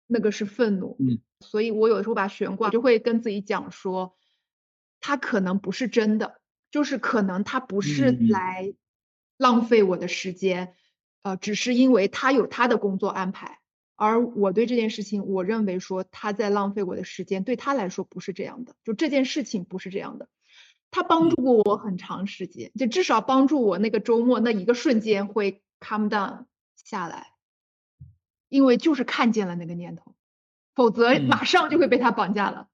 [0.05, 0.97] 那个是愤怒。
[0.99, 4.15] 嗯，所以我有的时候把悬挂就会跟自己讲说，
[4.99, 6.40] 他可能不是真的，
[6.71, 8.73] 就是可能他不是来
[9.37, 10.73] 浪费我的时间，
[11.21, 13.59] 呃，只是因为他有他的工作安排，
[13.95, 20.27] 而我对这件事情，我认为说他在浪费我的时间，对他来说不是这样的，就这件事情不是这样的。
[20.89, 27.27] 他帮助过我很长时间，就至少帮助我那个周末那一个瞬间会 calm down 下来，
[28.49, 30.15] 因为就是看见了那个念头，
[30.75, 32.67] 否则马上就会被他绑架了。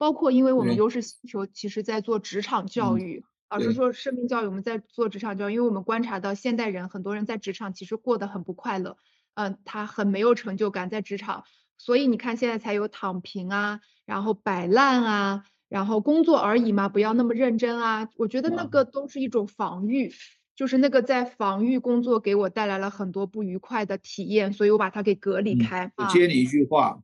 [0.00, 8.96] 包括因为我们优势星球其实在做职场教育，老师说生命教育，我们在做职场教育，因为我们观察到现代人很多人在职场其实过得很不快乐，
[9.34, 11.44] 嗯，他很没有成就感在职场，
[11.76, 15.44] 所以你看现在才有躺平啊，然后摆烂啊。
[15.68, 18.08] 然后工作而已嘛，不要那么认真啊！
[18.16, 20.12] 我觉得那个都是一种防御，
[20.56, 25.92] 就是那个在防御工作给我带来了很多不愉快的体验，所以我把它给隔离开。
[25.96, 27.00] 我接你一句话，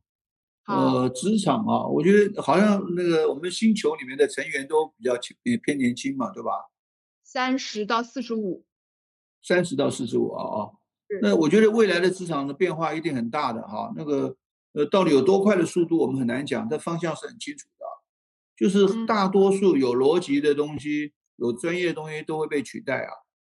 [0.67, 6.51] 呃，职场啊，我觉得好像那个我们星球里面的成员都比较轻，偏年轻嘛，对吧？
[7.23, 8.65] 三十到四十五。
[9.41, 10.71] 三十到四十五啊啊！
[11.21, 14.35] 那我觉得未来的职场的变化一定很大的哈，那个
[14.73, 17.85] 呃，到底有多快的速度，我们很难讲，但方向是很清楚的。
[18.57, 23.11] 就是大多数有逻辑的东西、有专业的东西都会被取代啊，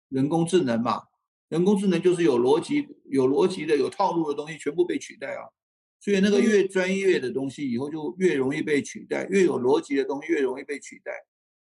[0.09, 1.03] 人工智能嘛，
[1.47, 5.49] 人工智能就是有逻辑、有逻辑的、有套路的东西全部被取代啊，
[5.99, 11.11] 所以那个越专业的东西以后就越容易被取代，越有逻辑的东西越容易被取代，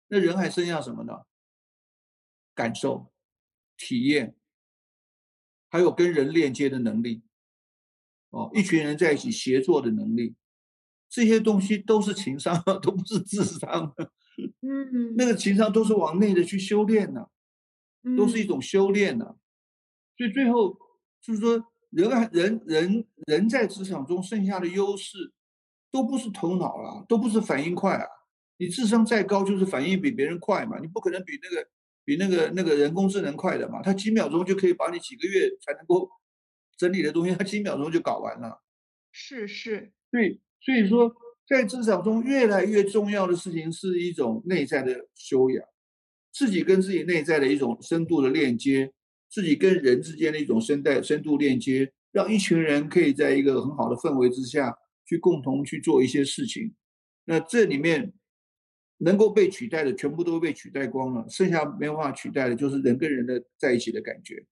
[0.08, 1.14] 那人还剩下什么呢？
[2.54, 3.12] 感受、
[3.78, 4.36] 体验，
[5.70, 7.24] 还有跟人链接的能力，
[8.30, 10.36] 哦，一群人在一起协作的能力。
[11.10, 13.94] 这些东西都是情商， 都不是智商。
[14.62, 17.30] 嗯，那个情商都是往内的去修炼的，
[18.16, 19.38] 都是一种修炼的。
[20.16, 20.78] 所以最后
[21.22, 21.62] 就是说，
[21.92, 25.32] 人人人人在职场中剩下的优势，
[25.92, 28.08] 都不是头脑啊，都不是反应快啊。
[28.58, 30.80] 你智商再高，就是反应比别人快嘛。
[30.80, 31.68] 你不可能比那个
[32.06, 33.82] 比那个那个人工智能快的嘛。
[33.82, 36.10] 他几秒钟就可以把你几个月才能够
[36.78, 38.62] 整理的东西，他几秒钟就搞完了。
[39.12, 40.40] 是是，对。
[40.62, 41.12] 所以说，
[41.48, 45.66] 在职场中越来越重要的事情是一种内在的修养，
[46.32, 48.94] 自己跟自己内在的一种深度的链接，
[49.32, 56.76] 自己跟人之间的一种深带深度链接，让一群人可以在一个很好的氛围之下去共同去做一些事情。
[57.24, 58.12] 那这里面
[58.98, 64.46] 能够被取代的全部都被取代光了，剩下没办法取代的就是人跟人的在一起的感觉。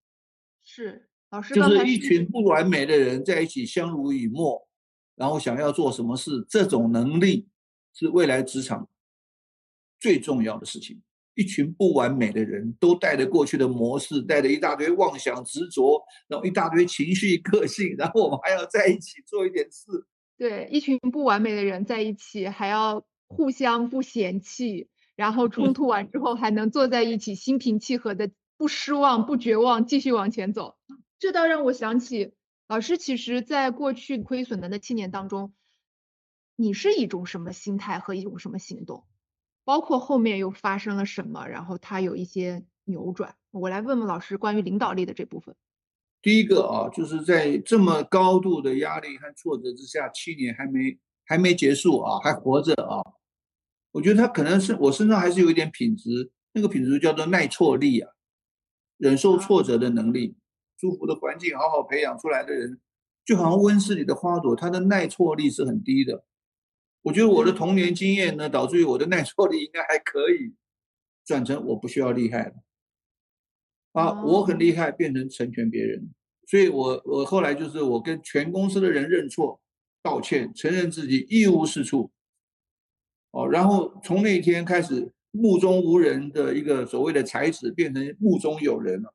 [0.64, 4.68] 是老师，就是一群不完美的人在一起相濡以沫。
[5.16, 7.50] 然后想要做什么事，这种能力
[7.94, 8.88] 是未来职场
[10.00, 11.02] 最重要的事情，
[11.40, 20.06] 一群不完美的人，都带着过去的模式，带着一大堆妄想执着，然后一大堆情绪个性，然后我们还要在一起做一点事。
[20.38, 30.76] 对，一群不完美的人在一起，还要互相不嫌弃，然后冲突完之后还能坐在一起，心平气和的，不失望不绝望，继续往前走。
[31.20, 32.34] 这倒让我想起，
[32.68, 35.54] 老师其实在过去亏损的那七年当中，
[36.58, 39.06] 你是一种什么心态和一种什么行动？
[39.70, 43.36] 包括后面又发生了什么，然后他有一些扭转。
[43.52, 45.56] 我来问问老师关于领导力的这部分。
[46.24, 52.98] 第一个啊，就是在这么高度的压力和挫折之下，七年还没还没结束啊，还活着啊。
[53.92, 58.10] 我觉得他可能是我身上还是有一点品质，那个品质叫做耐挫力啊，
[58.98, 60.36] 忍受挫折的能力。
[60.80, 62.80] 舒服的环境好好培养出来的人，
[63.24, 66.26] 就好像温室里的花朵，它的耐挫力是很低的。
[67.02, 70.54] 我觉得我的童年经验呢，导致于我的耐受力应该还可以
[71.26, 72.54] 转成我不需要厉害了，
[73.94, 76.14] 啊，我很厉害变成成全别人，
[76.46, 79.62] 所以我我后来就是我跟全公司的人认错、
[80.04, 82.12] 道歉、承认自己一无是处，
[83.32, 89.14] 哦，然后从那一天开始，目中无人的一个所谓的才子变成目中有人了，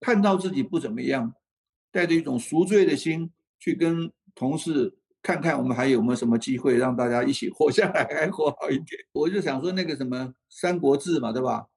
[0.00, 1.32] 看到自己不怎么样，
[1.92, 4.98] 带着一种赎罪的心去跟同事。
[5.22, 9.00] 看看我们还有没有什么机会让大家一起活下来，还活好一点。
[9.12, 10.16] 我就想说那个什么
[10.48, 11.68] 《三国志》嘛，对吧？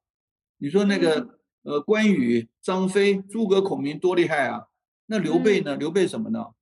[0.57, 4.65] 你说那个呃关羽、张飞、诸葛孔明多厉害啊？
[5.05, 5.75] 那刘备呢？
[5.75, 6.53] 刘备什么呢？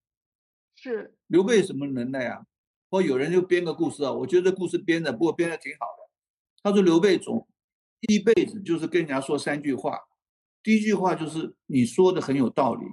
[0.75, 2.45] 是刘备什么能耐啊？
[2.89, 6.11] 或有人就编个故事啊，我觉得这故事编的不过编的挺好的。
[6.61, 7.47] 他说刘备总
[8.01, 10.01] 一辈子就是跟人家说三句话，
[10.61, 12.85] 第一句话就是你说的很有道理，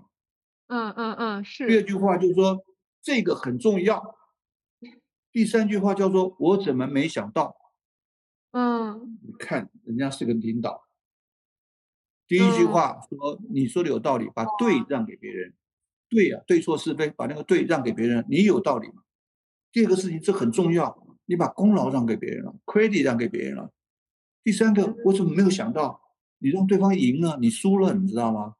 [0.68, 1.66] 嗯嗯嗯，是。
[1.66, 2.64] 第二句话就是说。
[3.02, 4.16] 这个很重要。
[5.32, 7.56] 第三句话叫做“我怎么没想到”。
[8.52, 10.84] 嗯，你看人家是个领导。
[12.26, 15.54] 第一句话说：“你说的有道理，把对让给别人。”
[16.10, 19.04] 对呀，对错是非，把那个对让给别人，你有道理吗？
[19.70, 23.70] 第二个事情，这很重要，你把功劳让给别人了，credit 让给别人了。
[24.42, 26.02] 第三个，我怎么没有想到，
[26.38, 28.56] 你让对方赢了，你输了，你知道吗？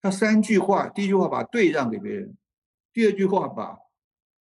[0.00, 2.34] 他三句话，第一句话把对让给别人。
[3.00, 3.78] 第二句话把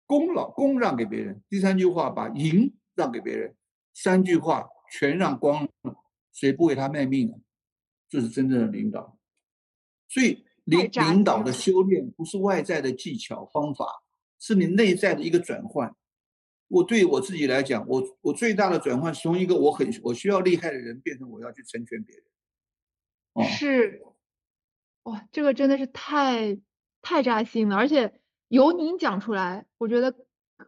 [0.05, 3.55] 功劳功让给别人，第三句话把赢让给别人，
[3.93, 5.95] 三句话全让光了，
[6.33, 7.39] 谁不为他卖命啊？
[8.09, 9.17] 这是真正的领导。
[10.09, 14.03] 所以领领导的修炼不是外在的技巧方法，
[14.37, 15.95] 是你内在的一个转换。
[16.67, 22.25] 我对我自己来讲，我我最大的转换是从一个我很我需要厉害的人，变成我要去成全别人。
[23.35, 24.03] 哦，是，
[25.03, 26.59] 哇，这个真的是太
[27.01, 28.18] 太扎心了，而且。
[28.49, 30.25] 由您讲出来，我觉得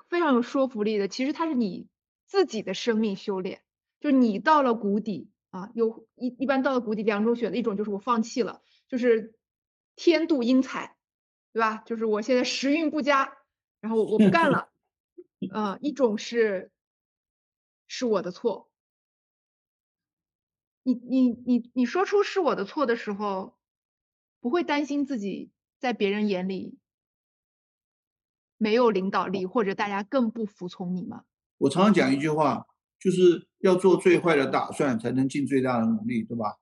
[0.07, 1.07] 非常有说服力的。
[1.07, 1.87] 其实它是你
[2.25, 3.63] 自己的生命修炼，
[3.99, 9.33] 就是你到了谷底啊，有一一般到了谷底两种选择，一种就是我放弃了，就是
[9.95, 10.95] 天妒英才，
[11.53, 11.77] 对吧？
[11.85, 13.33] 就是我现在时运不佳，
[13.81, 14.69] 然后我不干了。
[15.53, 16.71] 嗯，一种是
[17.89, 18.67] 是我的错。
[20.85, 23.57] 你你你你说出是我的错的时候，
[24.39, 26.80] 不会担心自己在别人眼里。
[28.61, 31.23] 没有领导力，或者大家更不服从你吗？
[31.57, 32.67] 我常常讲一句话，
[32.99, 36.59] 就是要做最坏的打算，才能尽最大的努力，对吧？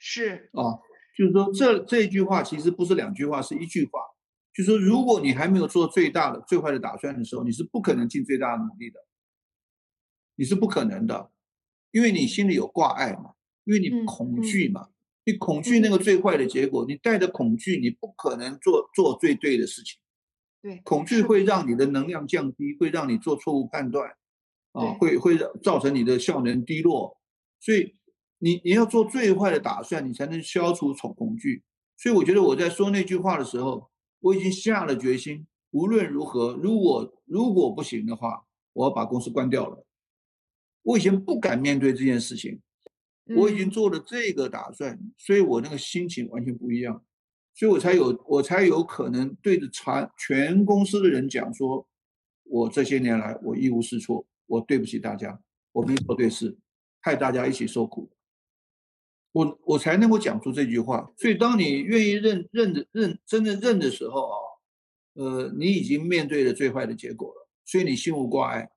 [0.00, 0.82] 是啊，
[1.16, 4.00] 就是说这这句话其实不是两句话，是一句话。
[4.52, 8.98] 就是说，如果你还没有做最大的、最坏的打算的时候，你是不可能尽最大的努力的，
[10.34, 11.30] 你是不可能的，
[11.92, 14.88] 因为你心里有挂碍嘛，因为你恐惧嘛，
[15.24, 20.00] 你恐惧那个最坏的结果，你带着恐惧，你不可能做做最对的事情。
[20.62, 24.08] 对，恐惧会让你的能量降低，会让你做错误判断，
[24.72, 27.18] 啊，会会造成你的效能低落。
[27.58, 27.96] 所以
[28.38, 31.64] 你你要做最坏的打算，你才能消除恐恐惧。
[31.96, 39.84] 所以我觉得我在说那句话的时候，我已经下了决心，无论如何，如果如果不行的话，我要把公司关掉了。
[40.82, 42.60] 我以前不敢面对这件事情，
[43.36, 47.04] 我已经做了这个打算，所以我那个心情完全不一样。
[47.54, 51.86] 所以我才有，我才有可能对着全全公司的人讲说，
[52.44, 55.38] 我这些年来我一无是处，我对不起大家，
[55.72, 56.56] 我没做对事，
[57.00, 58.10] 害大家一起受苦，
[59.32, 61.12] 我我才能够讲出这句话。
[61.18, 64.36] 所以当你愿意认认的认真的认的时候啊，
[65.14, 68.70] 呃，你已经面对了最坏的结果了，所以你心无挂碍，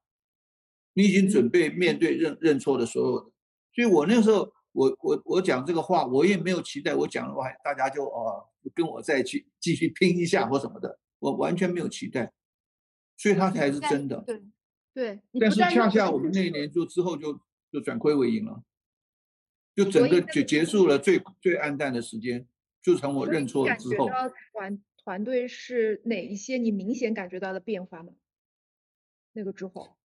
[0.94, 3.32] 你已经准备面对认认错的所有的。
[3.74, 4.55] 所以我那时候。
[4.76, 12.34] 我我我讲这个话，我也没有期待，我讲的话大家就哦跟我再去继续拼一下或什么的，我完全没有期待，
[13.16, 14.22] 所以它才是真的。
[14.28, 14.44] 对
[14.94, 15.22] 对。
[15.40, 17.40] 但是恰恰我们那一年就之后就
[17.72, 18.62] 就转亏为盈了。
[19.74, 22.48] 就整个就结束了最最暗淡的时间，
[22.82, 24.08] 就从我认错之后。
[24.54, 28.14] 团团队是哪一些你明显感觉到的变化吗？
[29.34, 29.98] 那个之后，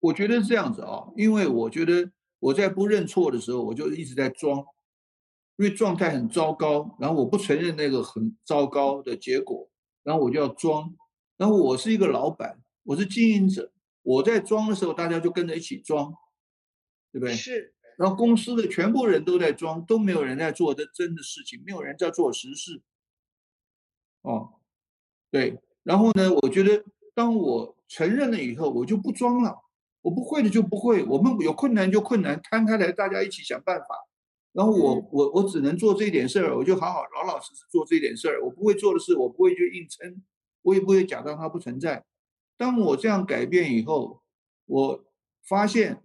[0.00, 4.58] 我觉得是这样子啊，因为我觉得我在不认错的时候，我就一直在装，
[5.56, 9.70] 因为状态很糟糕，然后我不承认那个很糟糕的结果，
[10.02, 10.94] 然后我就要装，
[11.36, 13.70] 然后我是一个老板，我是经营者，
[14.02, 16.14] 我在装的时候，大家就跟着一起装，
[17.12, 17.34] 对不对？
[17.34, 17.74] 是。
[17.98, 22.80] 然后公司的全部人都在装，都没有人在做这真的事情，没有人在做实事。
[24.22, 24.54] 哦，
[25.30, 25.60] 对。
[25.82, 26.82] 然后呢，我觉得
[27.14, 29.62] 当我承认了以后，我就不装了。
[30.02, 33.86] 我不会的就不会，我们有困难就困难，摊开来大家一起想办法。
[34.52, 38.44] 然后我我我只能做这点事儿，我就好好老老实实做这点事儿。
[38.44, 40.22] 我不会做的事，我不会去硬撑，
[40.62, 42.04] 我也不会假装它不存在。
[42.56, 44.22] 当我这样改变以后，
[44.66, 45.04] 我
[45.46, 46.02] 发现。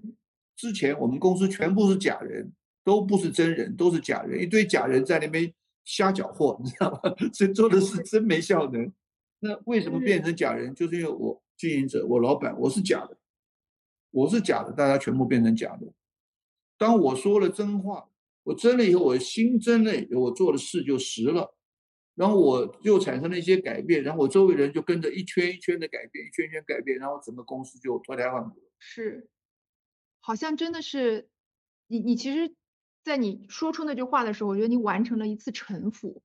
[0.57, 7.13] 之前我们公司全部是假人，都不是真人，都是假人，一堆假人在那边瞎搅和，你知道吗？
[7.33, 8.89] 所以做的事真没效能。
[9.41, 10.73] 那为什么变成假人？
[10.73, 13.17] 就是因为我经营者，我老板，我是假的，
[14.15, 15.91] 我是假的，大家全部变成假的。
[16.77, 18.09] 当我说了真话，
[18.43, 21.53] 我真了以后，我心真了以后，我做的事就实了，
[22.15, 28.61] 然后我就产生了一些改变，然后我周围人就跟着一圈一圈的改变，一圈一圈改变，然后整个公司就脱胎换骨。
[28.79, 29.29] 是。
[30.21, 31.27] 好像真的是，
[31.87, 32.55] 你你其实，
[33.03, 36.23] 在你说出那句话的时候，我觉得你完成了一次臣服，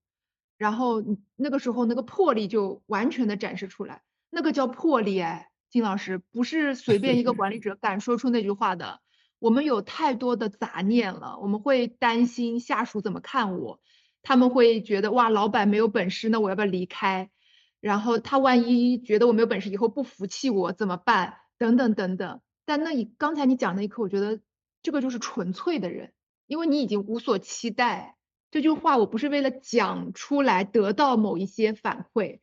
[0.57, 8.99] 然后你那个时候那个魄力就完全的展示出来，那个叫魄力哎，金老师不是随便一个管理者敢说出那句话的。
[9.39, 13.79] 我们有太多的杂念了，我们会担心下属怎么看我，
[14.21, 17.31] 他们会觉得哇，老板没有本事，那我要不要离开？
[17.79, 21.37] 然后他万一觉得我没有本事，以后不服气我怎么办？
[21.57, 22.41] 等等等等。
[22.65, 24.39] 但那你刚才你讲那一刻，我觉得
[24.83, 26.11] 这个就是纯粹的人，
[26.45, 28.17] 因为你已经无所期待。
[28.51, 32.41] 这句话我不是为了讲出来得到某一些反馈，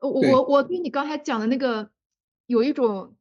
[0.00, 1.90] 我我我对你刚才讲的那个
[2.46, 3.16] 有一种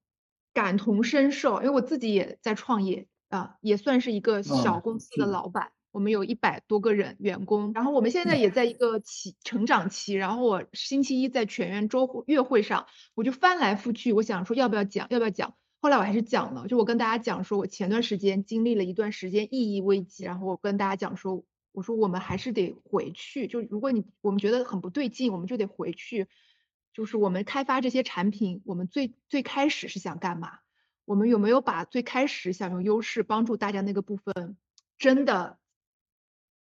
[0.54, 15.56] 感同身受，因为我自己也在创业啊，也算是一个小公司的老板，我们有一百多个人员工，然后我们现在也在一个起成长期，然后我星期一在全员周月会上，我就翻来覆去，我想说要不要讲，要不要讲。
[15.80, 21.44] 后来我还是讲了，就我跟大家讲说，我前段时间经历了一段时间意义危机，然后我跟大家讲说，
[21.74, 26.28] 我说我们还是得回去，就如果你我们觉得很不对劲，我们就得回去，
[26.94, 30.60] 就是我们开发这些产品，我们最最开始是想干嘛？
[31.06, 34.56] 我们有没有把最开始想用优势帮助大家那个部分
[34.98, 35.58] 真的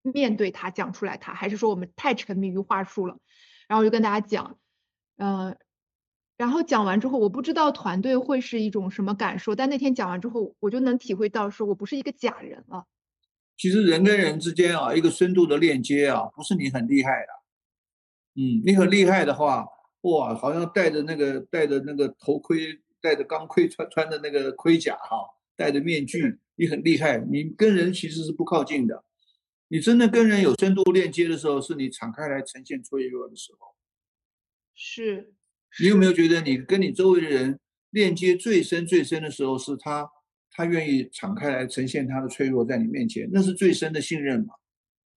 [0.02, 1.18] 面对它讲出来？
[1.18, 3.18] 它还是说我们太沉迷于话术了？
[3.68, 4.58] 然后我就跟大家讲，
[5.18, 5.58] 嗯。
[6.38, 12.88] 然后讲完之后，我不知道团队会是一种什么感受，但那天讲完之后，我就能体会到，说我不是一个假人了。
[13.58, 19.68] 其实人跟人之间啊，一个深度的链接啊，不是你很厉害的，嗯，你很厉害的话，
[20.02, 25.18] 哇，好像戴着那个戴着那个头盔，戴着钢盔，穿穿的那个盔甲哈，
[25.56, 29.04] 戴着面具，你很厉害，你跟人其实是不靠近的。
[29.68, 33.76] 你真的跟人有深度链接的时候，是你敞开来呈现脆弱的时候。
[34.76, 35.34] 是。
[35.80, 37.58] 你有没有觉得，你跟你周围的人
[37.92, 40.10] 链接最深、最深的时候，是他，
[40.52, 44.56] 他愿意敞开来呈现他的脆弱在你面前，那是最深的信任嘛？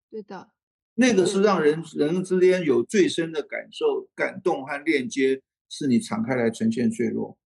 [0.09, 0.49] 对的，
[0.95, 7.37] 那个是让人人之间有最深的感受、感动和链接，是你敞开来呈现脆弱。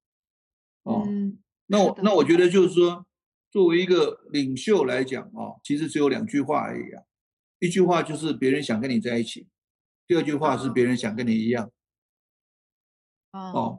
[0.82, 1.06] 哦，
[1.66, 3.06] 那我那我觉得就是说，
[3.50, 7.02] 作为一个领袖来讲啊，其实只有两句话而已啊，
[7.58, 9.46] 一句话就是别人想跟你在一起，
[10.06, 11.70] 第二句话是别人想跟你一样。
[13.32, 13.78] 哦，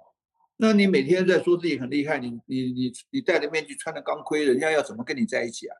[0.57, 5.75] 那你每天在说自己很厉害，你你你你戴着面具穿着钢盔，人家要怎么跟你在一起啊？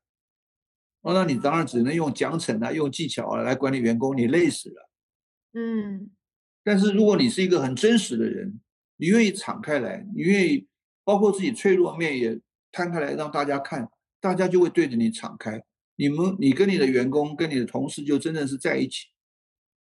[1.02, 4.89] 哦，那你当然只能用奖惩啊，用技巧啊来管理员工，你累死了。
[5.54, 6.10] 嗯，
[6.64, 8.60] 但是如果你是一个很真实的人，
[8.97, 10.68] 你愿意敞开来，你愿意
[11.04, 12.39] 包括自己脆弱面也
[12.72, 13.89] 摊开来让大家看，
[14.20, 15.64] 大家就会对着你敞开。
[15.95, 19.08] 你们，你跟你的员工、跟你的同事就真正是在一起，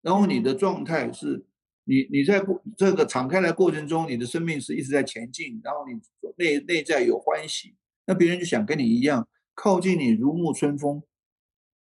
[0.03, 1.45] 然后你的状态是。
[1.89, 5.93] 你你在过这个敞开来过程中，你的生命是一直在前进，然后你
[6.37, 11.03] 内内在有欢喜，那别人就想跟你一样靠近你，如沐春风。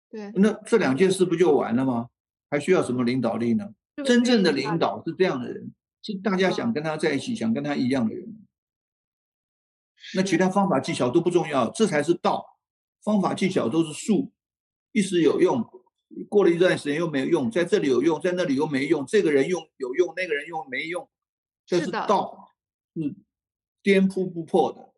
[0.10, 2.10] 对，那这两件事不就完了吗？
[2.50, 3.74] 还需要什么领导力呢？
[4.06, 8.46] 真正的领导是这样的人，是大家想跟他在一起，想跟他一样的人。
[10.16, 12.60] 那其他方法技巧都不重要，这才是道。
[13.04, 14.32] 方法技巧都是术，
[14.92, 15.68] 一时有用。
[16.30, 19.06] 过了一段时间又没有用，在这里有用，在那里又没用。
[19.06, 21.10] 这个人用有用，那个人用没用，
[21.66, 22.54] 这是道，
[22.94, 23.16] 是
[23.82, 24.94] 颠扑不破的，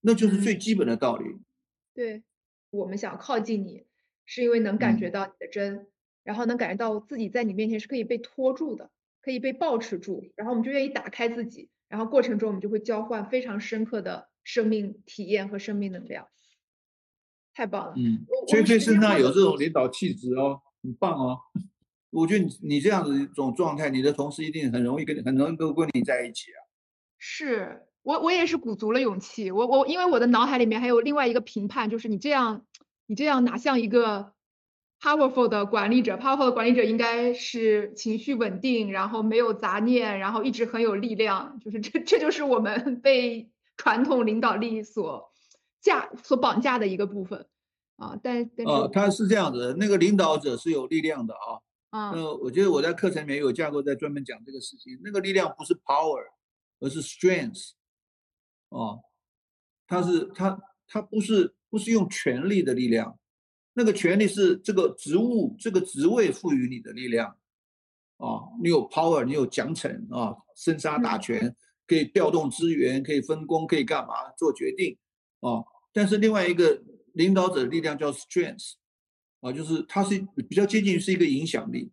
[0.00, 1.36] 那就是最基本的道理。
[1.94, 2.22] 对，
[2.70, 3.86] 我们想靠近你，
[4.26, 5.86] 是因为能感觉嗯到你的真，
[6.24, 8.90] 然后能感觉到自己在你面前是可以被托住的，
[9.22, 16.28] 可以被抱持住，然后我们就愿意打开自己，然后过程中我们就会交换非常深刻的生命体验和生命能量。
[17.54, 17.94] 太棒了！
[17.96, 21.38] 嗯，我我菲菲们时间身上有这种领导气质哦，很棒哦。
[22.10, 26.58] 我觉得你你这样的一种状态，你的同事一定很容易跟你很容易跟跟你在一起啊。
[27.18, 32.64] 是，我我也是鼓足了勇气，我我因为我的脑海里面还有另外一个评判，就是你这样
[33.06, 34.32] 你这样哪像一个
[35.00, 45.32] powerful 的管理者，powerful 的管理者应该是情绪稳定，然后没有杂念，然后一直很有力量，就是这这就是我们 被传统领导力所
[45.80, 47.46] 架所绑架的一个部分。
[47.96, 51.62] 啊，但但是呃，他是这样子的，那个领导者是有力量的啊。
[51.90, 56.24] 嗯那我觉得我在课程里面有架构在专门讲这个事情，那个力量不是 power，
[56.80, 57.70] 而是 strength，
[58.74, 59.00] 哦，
[59.86, 63.16] 他是他他不是不是用权力的力量，
[63.74, 67.38] 那个权力是这个职务这个职位赋予你的力量，
[68.16, 71.56] 啊，你有 power，你有奖惩啊，生杀大嗯权，
[71.86, 74.98] 可以调动资源，可以分工，可以干嘛做决定
[75.38, 75.62] 啊，
[75.92, 78.72] 但是另外一个领导者的力量叫 strength。
[79.40, 81.92] 啊，就是它是比较接近于是一个影响力，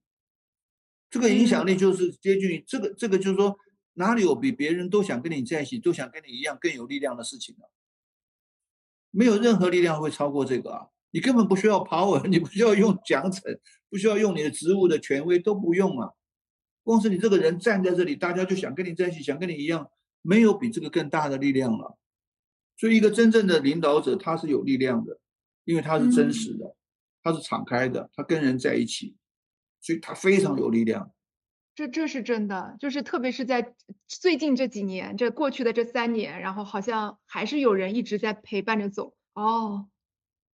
[1.09, 3.53] 这个影响力就是接近于这个这个就是说
[3.93, 7.65] 哪里有比别人都想跟你在一起，都想跟你一样更有力量的事情呢？
[9.11, 10.87] 没有任何力量会超过这个啊！
[11.11, 16.11] 你根本不需要 power，你不需要用奖惩，不需要用你的职务的权威，都不用啊。
[16.83, 19.89] 光是你这个人站在这里，大家就想跟你在一起，想跟你一样，
[20.21, 21.97] 没有比这个更大的力量了。
[22.77, 25.19] 所以，一个真正的领导者，他是有力量的，
[25.65, 26.75] 因为他是真实的。
[27.23, 29.15] 他是敞开的，他跟人在一起，
[29.79, 31.13] 所以他非常有力量。
[31.81, 33.73] 这这是真的，就是特别是在
[34.07, 39.15] 最近这几年，这过去的这三年，然后好像还是有人一直在陪伴着走。
[39.33, 39.89] 哦，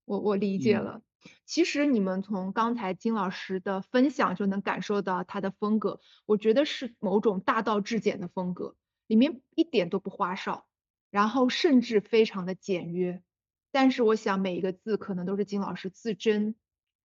[0.04, 1.02] 我我理解嗯了。
[1.44, 8.76] 其实你们从刚才金老师的分享就能感受到他的风格，我觉得是某种大道至简的风格，
[9.08, 10.68] 里面一点都不花哨，
[11.10, 13.20] 然后甚至非常的简约。
[13.72, 16.54] 但是我想每一个字可能都是金老师自斟，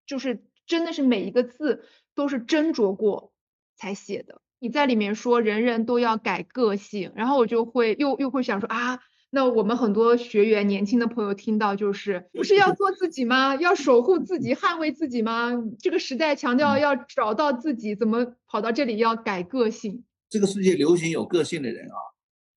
[0.05, 3.33] 就是真的是每一个字都是斟酌过
[3.77, 4.41] 才写的。
[4.59, 9.01] 你在里面说人人都要改个性，然后我就会又又会想说啊，
[9.31, 13.57] 那我们很多学员年轻的朋友听到就是不是要做自己吗？
[13.57, 15.53] 要守护自己、捍卫自己吗？
[15.79, 20.05] 这个时代强调要找到自己，怎么跑到这里要改个性？
[20.29, 21.99] 这个世界流行有个性的人啊，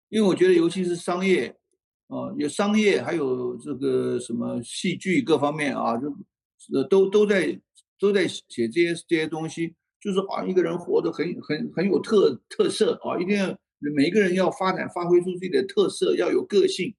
[0.09, 1.57] 因为我觉得尤其是商业。
[2.07, 6.07] 啊，有商业，还有这个什么戏剧各方面啊，就
[6.75, 7.59] 呃都都在
[7.99, 13.57] 都在写这些这些东西，就是啊，一个人活得很很很有特特色啊，一定要
[13.97, 16.95] 每一个人要发展发挥出自己的特色，要有个性。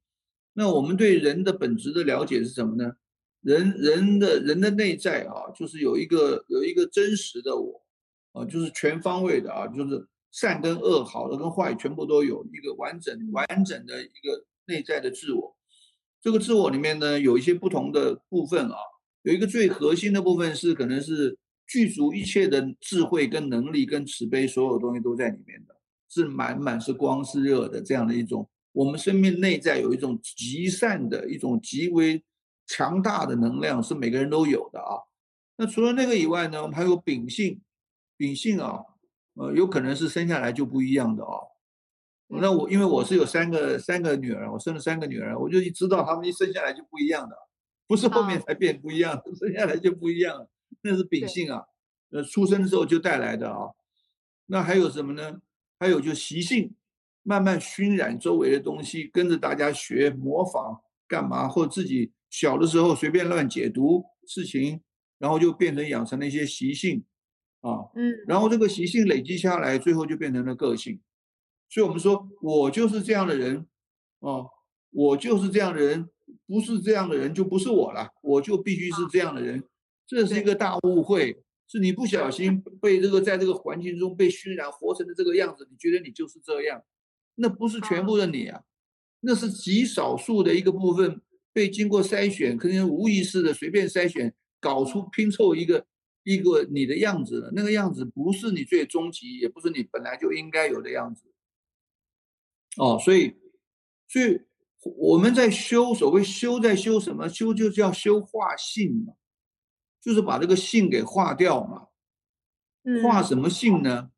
[0.53, 2.93] 那我们对人的本质的了解是什么呢？
[3.41, 7.83] 人人的人的内在啊，就是有一个有一个真实的我
[8.33, 14.45] 啊，就是全方位的啊，就是善跟恶、好的跟坏全部都有一个完整完整的一个。
[14.67, 15.55] 内在的自我，
[16.23, 18.75] 这个自我里面呢，有一些不同的部分啊，
[19.21, 21.37] 有一个最核心的部分是可能是
[21.67, 25.75] 具足一切的智慧跟能力跟慈悲，所有东西都在里面的，
[26.09, 32.23] 是满满是光是热的这样的一种，我们生命内在有一种极善的一种极为
[32.67, 35.01] 强大的能量，是每个人都有的啊。
[35.57, 37.61] 那除了那个以外呢，我们还有秉性，
[38.17, 38.79] 秉性啊，
[39.35, 41.39] 呃，有可能是生下来就不一样的啊。
[42.27, 47.35] 那我因为我是有三个三个女儿，我生了三个女儿，我就知道她们一生下来就不一样的，
[47.87, 50.47] 不是后面才变不一样，生下来就不一样，
[50.87, 51.63] 那是秉性啊，
[52.11, 53.71] 呃，出生的时候就带来的啊。
[54.45, 55.41] 那还有什么呢？
[55.79, 56.75] 还有就习性，
[57.23, 64.81] 慢慢熏染周围的东西，跟着大家学模仿干嘛，或自己小的时候随便乱解读事情，
[65.17, 67.03] 然后就变成养成了一些习性
[67.61, 71.01] 啊，嗯，然后这个习性累积下来，最后就变成了个性。
[71.67, 73.65] 所以我们说，我就是这样的人，
[74.19, 74.45] 啊，
[74.91, 76.07] 我就是这样的人，
[76.45, 79.63] 不是这样的人就不是我了，我就必须是这样的人，
[80.07, 86.83] 这是一个大误会，是你不小心被这个在这个环境中被熏染活成的这个样子，你觉得你就是这样，
[87.35, 88.61] 那不是全部的你啊，
[89.21, 95.85] 那是极少数的一个部分被经过筛选，可能无意识的随便筛选，搞出拼凑一个
[96.23, 101.23] 一个你的样子了，那个样子不是你最终极，也不是你本来就应该有的样子。
[102.77, 103.35] 哦，所以，
[104.07, 104.41] 所以
[104.97, 107.29] 我们在修，所谓修在修什么？
[107.29, 109.13] 修就叫修化性嘛，
[110.05, 111.87] 就是把这个性给化掉嘛。
[113.01, 114.11] 化什么性呢？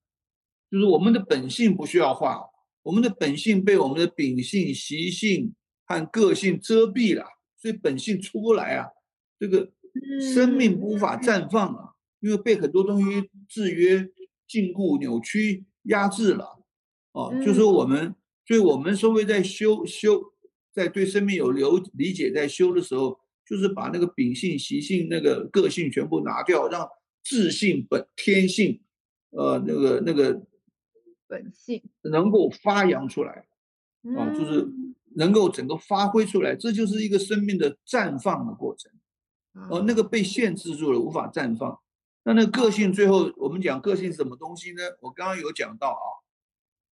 [0.69, 2.49] 就是我们的本性不需要化，
[2.83, 7.23] 我们的本性被我们的秉性、习性和个性遮蔽了，
[7.55, 8.89] 所以本性出不来啊。
[9.39, 9.71] 这个
[10.33, 14.09] 生命无法绽放啊，因为被很多东西制约、
[14.45, 16.59] 禁锢、扭曲、压制了。
[17.13, 18.13] 哦，就说我们，
[18.45, 20.33] 所以我们稍微在修修，
[20.73, 26.88] 在对生命有留理解，在修的时候，就是把那个秉性、习性、那个个性全部拿掉，让
[27.24, 28.82] 自性本天性，
[29.30, 30.41] 呃，那个那个
[31.28, 33.48] 本性能够发扬出来，
[34.18, 34.68] 啊，就是
[35.16, 38.91] 能够整个发挥出来，这就是一个生命的绽放的过程。
[39.72, 41.80] 哦，那个被限制住了，无法绽放。
[42.24, 44.84] 那那个性最后，我们讲个性是什么东西呢？
[45.02, 46.08] 我刚刚有讲到啊，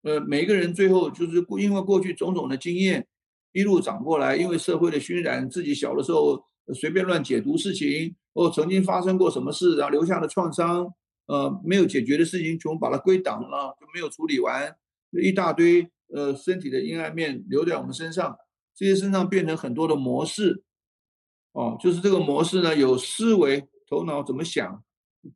[0.03, 3.07] 呃，每个人最后就是因为过去种种的经验
[3.53, 6.43] 一路长过来，因为社会的熏染，自己小的时候
[6.73, 10.91] 随便乱解读事情，或曾经发生过什么事，然后留下的创伤，
[11.27, 14.75] 呃，没有解决的事情，全部把它归档了，就没有处理完，
[15.11, 18.35] 一大堆呃身体的阴暗面留在我们身上，
[18.75, 20.63] 这些身上变成很多的模式。
[21.51, 24.83] 哦，就是这个模式呢，有思维、头脑怎么想，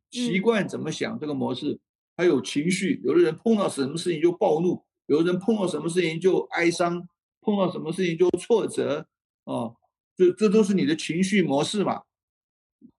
[0.10, 1.80] 习惯怎么想，这个模式
[2.16, 3.00] 还有情绪。
[3.04, 7.08] 有的人碰到什么事情就暴怒，有的人碰到什么事情就哀伤，
[7.48, 9.08] 碰到什么事情就挫折。
[9.46, 9.78] 哦，
[10.18, 12.04] 这这都是你的情绪模式嘛。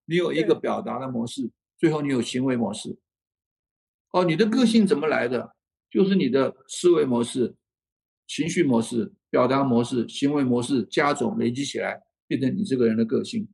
[0.06, 2.98] 你有一个表达的模式，最后你有行为模式。
[4.12, 5.54] 哦，你的个性怎么来的？
[5.90, 7.54] 就是你的思维模式、
[8.26, 12.02] 情绪模式、表达模式、行为模式加总累积起来。
[12.28, 13.48] 变成你这个人的个性，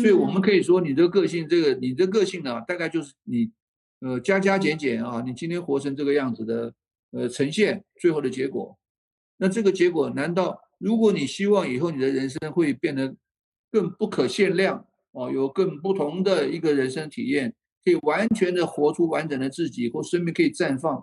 [0.00, 3.52] 所以我们可以说，你的个个性，这个你的个性呢，大概就是你，
[4.00, 6.72] 呃，加加减减啊，你今天活成这个样子的，
[7.10, 8.79] 呃，呈现最后的结果。
[9.40, 13.16] 那这个结果，难道如果你希望以后你的人生会变得
[13.70, 21.02] 更不可限量哦，有更不同的一个人生体验，可以完全的活出完整的自己，或生命可以绽放，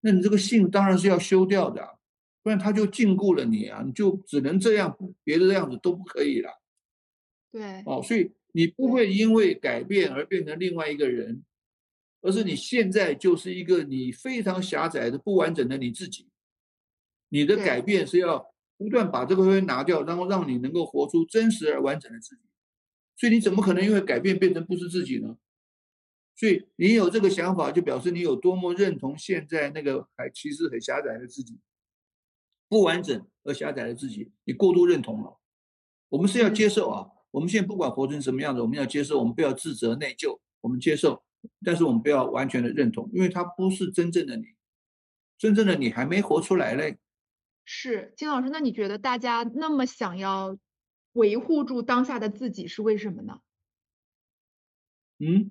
[0.00, 1.98] 那你这个性当然是要修掉的。
[2.42, 6.50] 不然他就禁锢了你啊，你就只能这样，别的样子都不可以了。
[7.52, 11.42] 对，哦，所以你不会因为改变而变成另外一个人，
[12.22, 16.28] 而是你现在就是一个你非常狭窄的、不完整的你自己。
[17.34, 22.42] 你的改变是要不断把这个东西拿掉，然后让你能够活出真实而完整的自己。
[23.16, 25.36] 所以你怎么可能因为改变变成不是自己呢？
[26.36, 31.58] 所以你有这个想法，就表示你有多么认同现在那个还其实很狭窄的自己。
[32.68, 35.40] 不完整而狭窄的自己，你过度认同了。
[36.10, 37.08] 我们是要接受啊！
[37.32, 41.24] 我们现在不管活成什么样子，我们要接受，我们不要自责内疚，我们接受，
[41.64, 44.44] 但是我们不要完全的认同，因为它不是真正的你，
[45.36, 46.98] 真正的你还没活出来嘞。
[47.64, 50.58] 是金老师，那你觉得大家那么想要
[51.12, 53.40] 维护住当下的自己是为什么呢？
[55.18, 55.50] 嗯，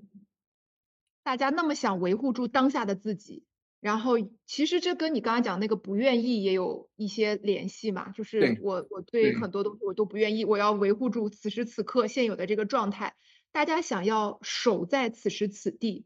[1.24, 3.44] 大家那么想维护住当下的自己。
[3.80, 4.14] 然后，
[4.46, 13.16] 其实这跟你刚刚讲那个不愿意也有一些联系嘛，就是我我对很多东西我都不愿意，我要维护住此时此刻现有的这个状态。
[13.52, 16.06] 大家想要守在此时此地，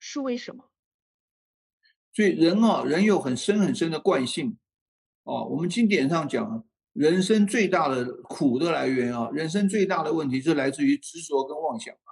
[0.00, 0.70] 是为什么？
[2.12, 4.58] 所以人啊，人有很深很深的惯性
[5.28, 5.44] 哦。
[5.44, 6.64] 我们经典上讲，
[6.94, 12.10] 人生最大的苦的来源啊，人生最大的问题是来自于执着跟妄想啊。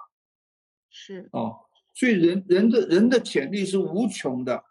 [0.89, 1.57] 是哦，
[1.93, 4.63] 所以人人的人的潜力是无穷的。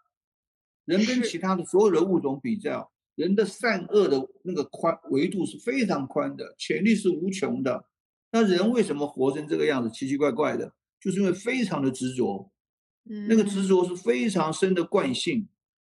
[0.85, 7.85] 人跟其他的所有的物种比较，人的善恶的那个宽维度是非常宽的，潜力是无穷的。
[8.31, 10.73] 那人为什么活成这个样子，奇奇怪怪的？
[10.99, 12.49] 就是因为非常的执着，
[13.27, 15.47] 那个执着是非常深的惯性。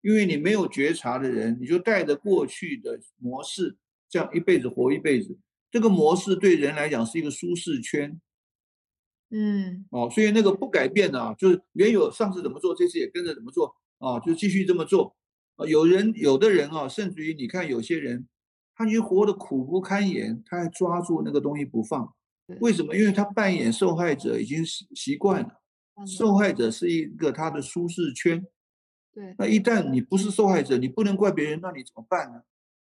[0.03, 3.75] 因为你没有觉察的人，你就带着过去的模式，
[4.07, 5.35] 这样一辈子活一辈子。
[5.71, 8.21] 这个模式对人来讲是一个舒适圈。
[9.31, 13.75] 嗯，哦，所以那个不改变的啊，就是原有上次怎么做，这次也跟着怎么做。
[13.99, 15.15] 啊，就继续这么做，
[15.55, 18.27] 啊，有人有的人啊，甚至于你看有些人，
[18.75, 22.13] 他已经活得苦不堪言，他还抓住那个东西不放，
[22.59, 22.93] 为什么？
[22.97, 25.49] 因为他扮演受害者已经习习惯了，
[26.05, 28.45] 受害者是一个他的舒适圈。
[29.13, 32.41] 对，那一旦你不是受害者，你不能怪别人，那你怎么办呢？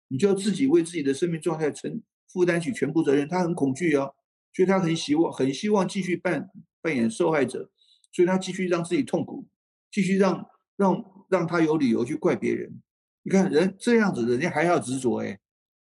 [0.08, 3.28] 你就要自己为自己的生命状态承负担起全部责任。
[3.28, 4.10] 他很恐惧啊，
[4.54, 6.50] 所以他很希望很希望继续扮
[6.82, 7.70] 扮演受害者，
[8.12, 9.46] 所以他继续让自己痛苦，
[9.92, 10.48] 继续让。
[10.76, 12.82] 让让他有理由去怪别人，
[13.22, 15.40] 你看人这样子，人家还要执着哎，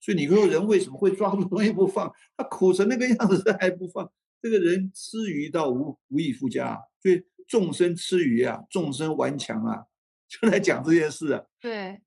[0.01, 2.11] 所以你说人为什么会抓住东西不放？
[2.37, 4.09] 他苦成那个样子他还不放，
[4.41, 9.83] 这个人吃鱼到无无以复加，所以众生吃鱼啊，众生顽强啊，
[10.29, 11.45] 就在讲这件事啊。
[11.61, 12.01] 对，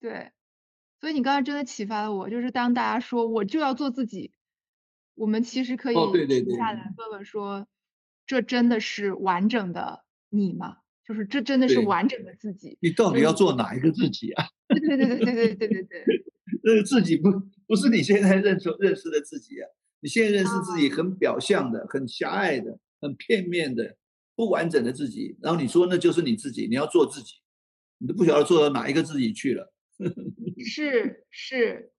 [0.00, 0.32] 对，
[1.00, 4.32] 所以你刚才真的启发了我，就是当大家说我就要做自己，
[5.14, 7.66] 我们其实可以停下来问问说，
[8.26, 10.78] 这真的是完整的你吗？
[11.06, 14.44] 就是这真的是完整的自己，你到底要做哪一个自己啊？
[14.68, 16.04] 对对对对对对对对对，
[16.62, 17.28] 那个自己不
[17.66, 19.66] 不是你现在认出认识的自己啊，
[19.98, 23.96] 你现在认识自己很表象的、很狭隘的、很片面的、
[24.36, 27.34] 不完整的自己，然后你说那就是你自己，你要做自己，
[28.00, 29.72] 你都不晓得做到哪一个自己去了。
[30.64, 31.92] 是是，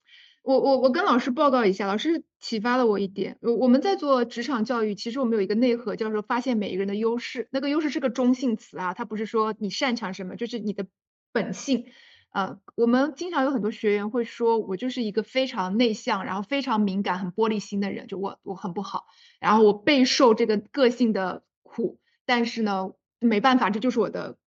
[0.44, 3.38] 我我我跟老师报告一下，老师启发了我一点。
[3.42, 7.48] 我我们在做职场教育，其实我们有一个内核，叫做发现每一个人的优势。
[7.52, 10.88] 那个优势是个中性词啊，它不是说你擅长什么，就是你的
[11.32, 11.86] 本性。
[12.32, 19.06] 呃，我们经常有很多学员会说，我就是一个非常内向，然后非常敏感、很玻璃心的人，就我我很不好，
[19.40, 24.38] 然后我备受这个个性的苦，但是呢，没办法，这就是我的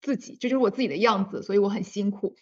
[0.00, 2.34] 自己，这就是我自己的样子，所以我很辛苦。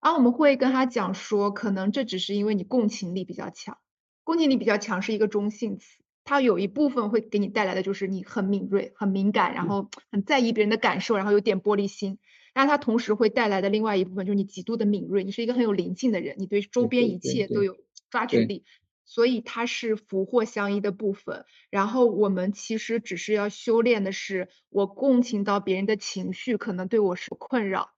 [0.00, 3.78] 然后我们会跟他讲说，可能这只是因为你共情力比较强，
[4.24, 12.18] 共情力比较强是一个中性词，它有一部分会给你带来的就是你很敏锐、很敏感，然后很在意别人的感受，然后有点玻璃心。
[12.54, 17.76] 但它同时会带来的另外一部分就是你极度的敏锐，你是一个很有灵性的人，你对周边一切都有
[18.10, 18.64] 抓取力，
[19.08, 21.44] 所以它是福祸相依的部分。
[21.70, 27.90] 然后我们其实只是要修炼的是，我共情到别人的情绪可能对我是困扰，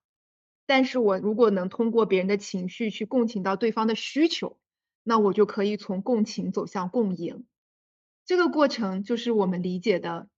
[0.64, 4.58] 但是我如果能通过别人的情绪去共情到对方的需求，
[5.02, 7.44] 那我就可以从共情走向共赢。
[8.24, 10.28] 这个过程就是我们理解的，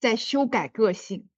[0.00, 1.28] 在修改个性。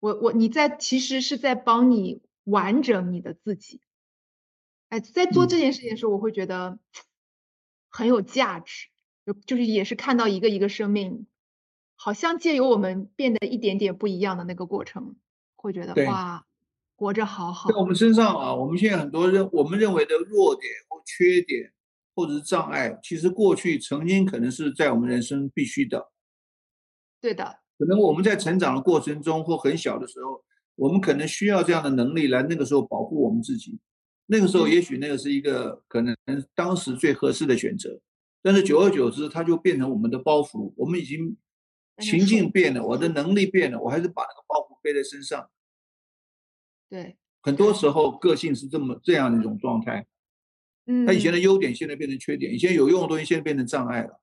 [0.00, 3.80] 我我你在其实是在帮你完整你的自己，
[4.90, 6.78] 哎，在做这件事情的时候，我会觉得
[7.96, 8.88] 很有价值，
[9.24, 11.28] 就就是也是看到一个一个生命，
[11.94, 15.14] 好像借由我们变得一点点不一样的那个过程，
[15.54, 16.44] 会觉得哇，
[16.96, 17.70] 活着好好。
[17.70, 21.72] 在我们身上啊，我们现在很多认我们认为的弱点或缺点
[22.16, 26.10] 或者是障碍，其实过去曾经可能是在我们人生必须的。
[27.20, 27.60] 对的。
[27.78, 30.42] 可能我们在成长的过程中，或很小的时候，
[30.74, 33.78] 我们可能需要这样的能力来那个时候保护我们自己。
[34.26, 36.16] 那个时候，也许那个是一个可能
[36.54, 38.00] 当时最合适的选择。
[38.42, 40.72] 但是久而久之，它就变成我们的包袱。
[40.76, 41.36] 我们已经
[41.98, 45.50] 情境变了，我的能力变了，我还是把那个包袱背在身上。
[46.90, 50.06] 对，很多时候个性是这么这样的一种状态。
[50.86, 54.20] 嗯，他以前的优点现在变成缺点，以前有用的东西现在变成障碍了，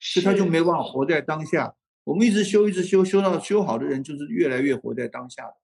[0.00, 1.76] 所以他就没办法活在当下。
[2.02, 5.56] 我们一直修，一直修，修到修好的人就是越来越活在当下的。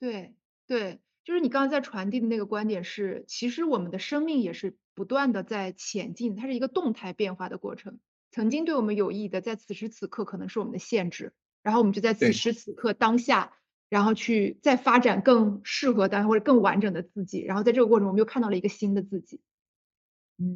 [0.00, 0.34] 对
[0.66, 7.98] 对，就是你刚刚在传递的那个观点是，其实我们的生命也是不断的在前进，它是一个动态变化的过程。
[8.30, 11.32] 曾经对我们有益的，在此时此刻可能是我们的限制，
[11.64, 13.54] 然后我们就在此时此刻当下，
[13.88, 17.42] 然后去再发展更适合的或者更完整的自己。
[17.42, 19.40] 然后在这个过程，我们又看到了一个新的自己。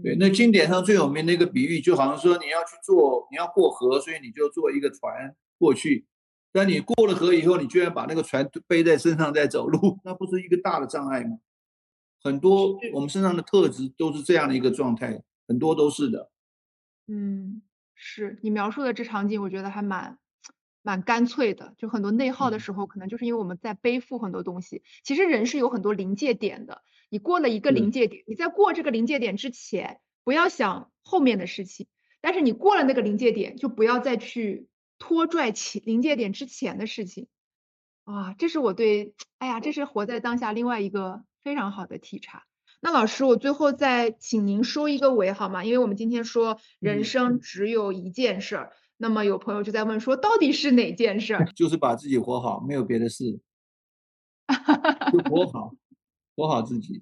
[0.05, 6.07] 对，那经典上最有名的一个比喻，就好像说你要去做，你要过河，所以你就坐一个船过去。
[6.53, 11.39] 但你过了河以后，你居然把那个船背在身上在走路，那不是一个大的障碍吗？
[12.23, 16.31] 很多我们身上的特质都是这样的一个状态，很多都是的。
[17.07, 17.63] 嗯，
[17.95, 20.19] 是你描述的这场景，我觉得还蛮
[20.83, 21.75] 蛮干脆的。
[21.79, 24.83] 就很多内耗的时候，可能就是因为我们在背负很多东西。
[25.03, 26.83] 其实人是有很多临界点的。
[27.09, 31.87] 你过了一个临界点，你在过这个临界点之前，不要想后面的事情。
[32.21, 34.69] 但是你过了那个临界点，就不要再去
[35.01, 37.27] 拖拽起临界点之前的事情。
[38.05, 42.45] 啊，这是我对，哎呀，这是活在当下另外一个非常好的体察。
[42.81, 45.65] 那老师，我最后再请您收一个尾好吗？
[45.65, 51.45] 因为我们今天说人生只有一件事儿，那么有朋友就在问说，到底是哪件事儿？
[51.57, 53.41] 就是把自己活好，没有别的事，
[55.13, 55.75] 就活好。
[56.37, 56.99] 活好自己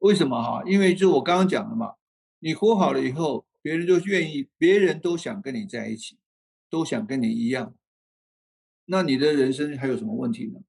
[0.00, 0.62] 为什么哈？
[0.66, 1.94] 因为就我刚刚讲的嘛，
[2.40, 6.18] 你活好了以后，别人就愿意，别人都想跟你在一起，
[6.70, 7.74] 都想跟你一样。
[8.86, 10.60] 那你的人生还有什么问题呢？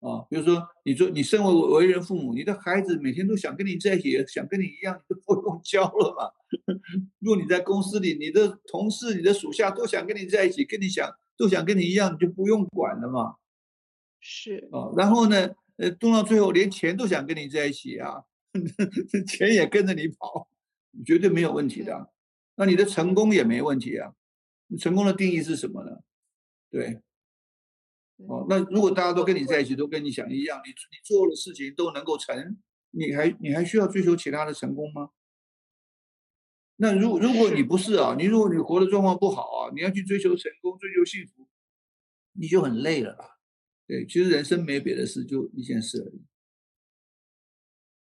[0.00, 6.30] 啊，比如说，你说你身为为人父母，你的孩子每天都想跟你在一起，想跟你一样，你都不用 教了嘛。
[7.20, 13.36] 如果你在公司里，你的同事、你的属下都想跟你在一起，跟你想都想跟你一样，你就不用管了嘛。
[14.20, 15.50] 是啊，然后呢？
[15.76, 18.22] 呃，动到最后连钱都想跟你在一起啊，
[19.26, 20.46] 钱也跟着你跑，
[21.06, 22.10] 绝对没有问题的。
[22.56, 24.12] 那你的成功也没问题啊。
[24.76, 26.00] 成功的定义是什么呢？
[26.70, 27.00] 对，
[28.28, 32.58] 哦，那如果大家都跟你在一起，都跟你想一样，你你做的事情都能够成，
[32.90, 35.10] 你还你还需要追求其他的成功吗？
[36.76, 41.46] 那如如果你不是啊，你如果你活的状况不好啊，你要去追求成功、追求幸福，
[42.32, 43.36] 你就很累了啦。
[43.86, 46.22] 对，其实人生没别的事，就一件事而已。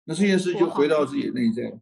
[0.03, 1.79] 那这件事就回到自己的内在，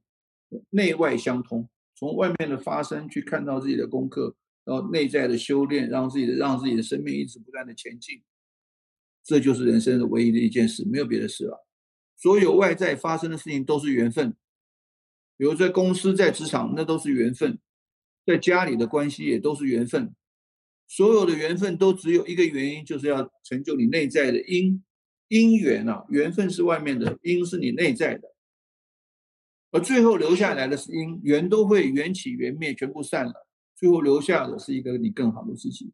[0.69, 4.35] 内外相通，从外面的发生去看到自己的功课，
[4.67, 8.21] 然后内在的修炼，让自己的让自己的生命一直不断的前进。
[9.23, 11.65] 这就是人生的唯一的一件事，没有别的事了。
[12.17, 14.35] 所有外在发生的事情都是缘分，
[15.37, 17.57] 比如在公司、在职场，那都是缘分。
[18.25, 20.13] 在家里的关系也都是缘分，
[20.85, 24.83] 所有的缘分都只有一个原因，就是要成就你内在的因
[25.29, 26.05] 因缘啊。
[26.09, 28.35] 缘分是外面的，因是你内在的，
[29.71, 33.46] 而最后留下来的是因缘，都会缘起缘灭，全部散了，
[33.77, 35.93] 最后留下的是一个你更好的自己。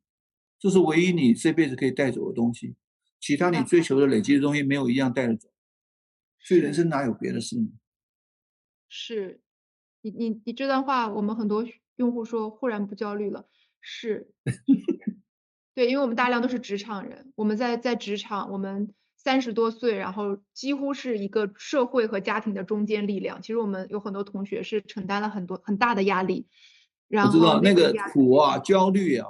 [0.58, 2.76] 这是唯一你这辈子可以带走的东西，
[3.20, 5.50] 其他你追求的累积的东西没有一样带得走。
[6.40, 7.68] 所以人生哪有别的事呢？
[8.88, 9.42] 是，
[10.02, 11.66] 你你你这段话，我们很多
[11.98, 13.50] 用户说忽然不焦虑了。
[13.82, 14.32] 是，
[15.76, 23.42] 对，因为我们大量都是职场人，我们在在职场，我们三十多岁，然后几乎是一个社会和家庭的中坚力量。
[23.42, 26.48] 其实我们有很多同学是承担了很多很大的压力。
[27.10, 29.28] 我知道那个苦啊，焦虑啊。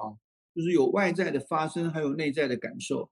[0.55, 3.09] 就是有外在的发生，还有内在的感受，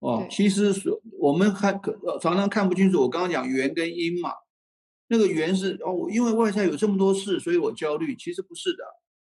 [0.00, 3.00] 哦，其实是我们还可常常看不清楚。
[3.00, 4.32] 我刚刚讲缘跟因嘛，
[5.06, 8.16] 那个缘是哦，因为外在有这么多事，所以我焦虑。
[8.16, 8.82] 其实不是的，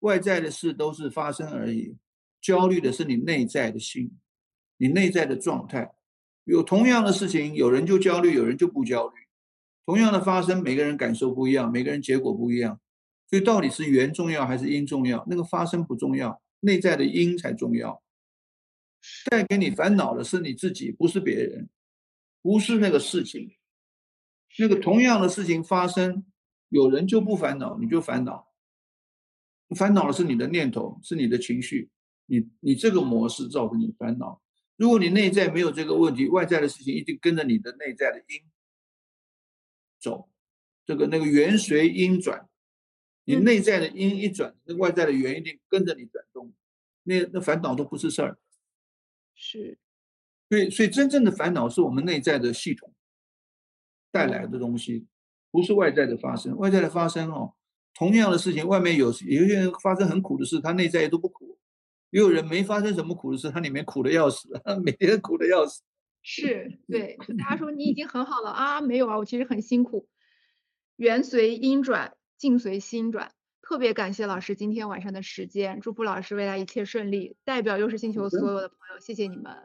[0.00, 1.96] 外在的事都是发生而已，
[2.42, 4.12] 焦虑的是你内在的心，
[4.76, 5.94] 你内在的状态。
[6.44, 9.14] 有同样的事情，有人就焦虑，有人就不焦虑。
[9.86, 12.78] 同样的发生，每个人感受不一样，每个人结果不一样。
[13.28, 15.24] 所以到底是缘重要还是因重要？
[15.28, 16.40] 那个发生不重要。
[16.60, 18.02] 内在的因才重要，
[19.30, 21.68] 带给你烦恼的是你自己，不是别人，
[22.40, 23.54] 不是那个事情。
[24.58, 26.24] 那个同样的事情发生，
[26.70, 28.48] 有人就不烦恼，你就烦恼。
[29.76, 31.90] 烦恼的是你的念头，是你的情绪，
[32.24, 34.40] 你你这个模式造成你烦恼。
[34.76, 38.40] 如果你内在没有这个问题，外在的事情一定跟着你的内在的因
[40.00, 40.30] 走，
[40.86, 42.48] 这个那个缘随因转。
[43.24, 46.52] 你内在的因一转，那外在的缘一定跟着你转动，
[47.04, 48.38] 那那烦恼都不是事儿。
[49.34, 49.78] 是，
[50.48, 52.92] 所以所以真正的烦恼是我们内在的系统
[54.12, 55.06] 带来的东西，
[55.50, 56.56] 不是外在的发生。
[56.56, 57.54] 外在的发生哦，
[57.94, 61.58] 同样的事情，外面有有些人发生很苦的事，他内在也都不苦；
[62.10, 64.48] 也有人没发生什么苦的事，他里面苦的要死，
[64.84, 65.82] 每天苦的要死。
[66.22, 68.80] 是对，大家说你已经很好了啊？
[68.80, 70.06] 没有啊，我其实很辛苦。
[70.96, 72.16] 缘随因转。
[72.36, 73.32] 境随心转，
[73.62, 77.36] 特别感谢老师今天晚上的时间，祝福老师未来一切顺利。
[77.44, 79.56] 代表优势星球所有的朋友，谢谢你们，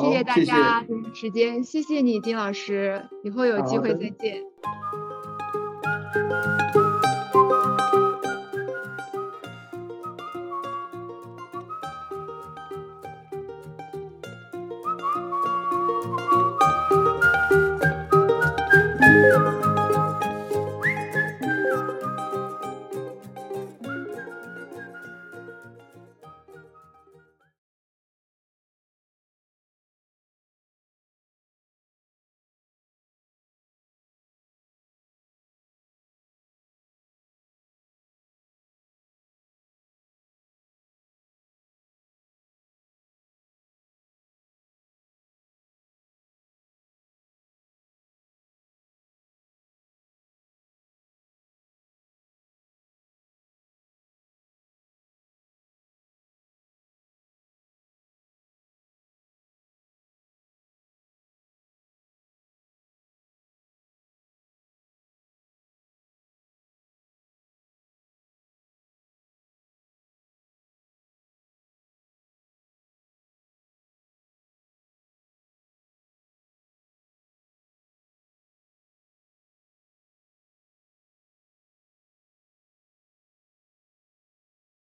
[0.00, 4.42] 谢谢大家时间，谢谢你金老师，以后有机会再见。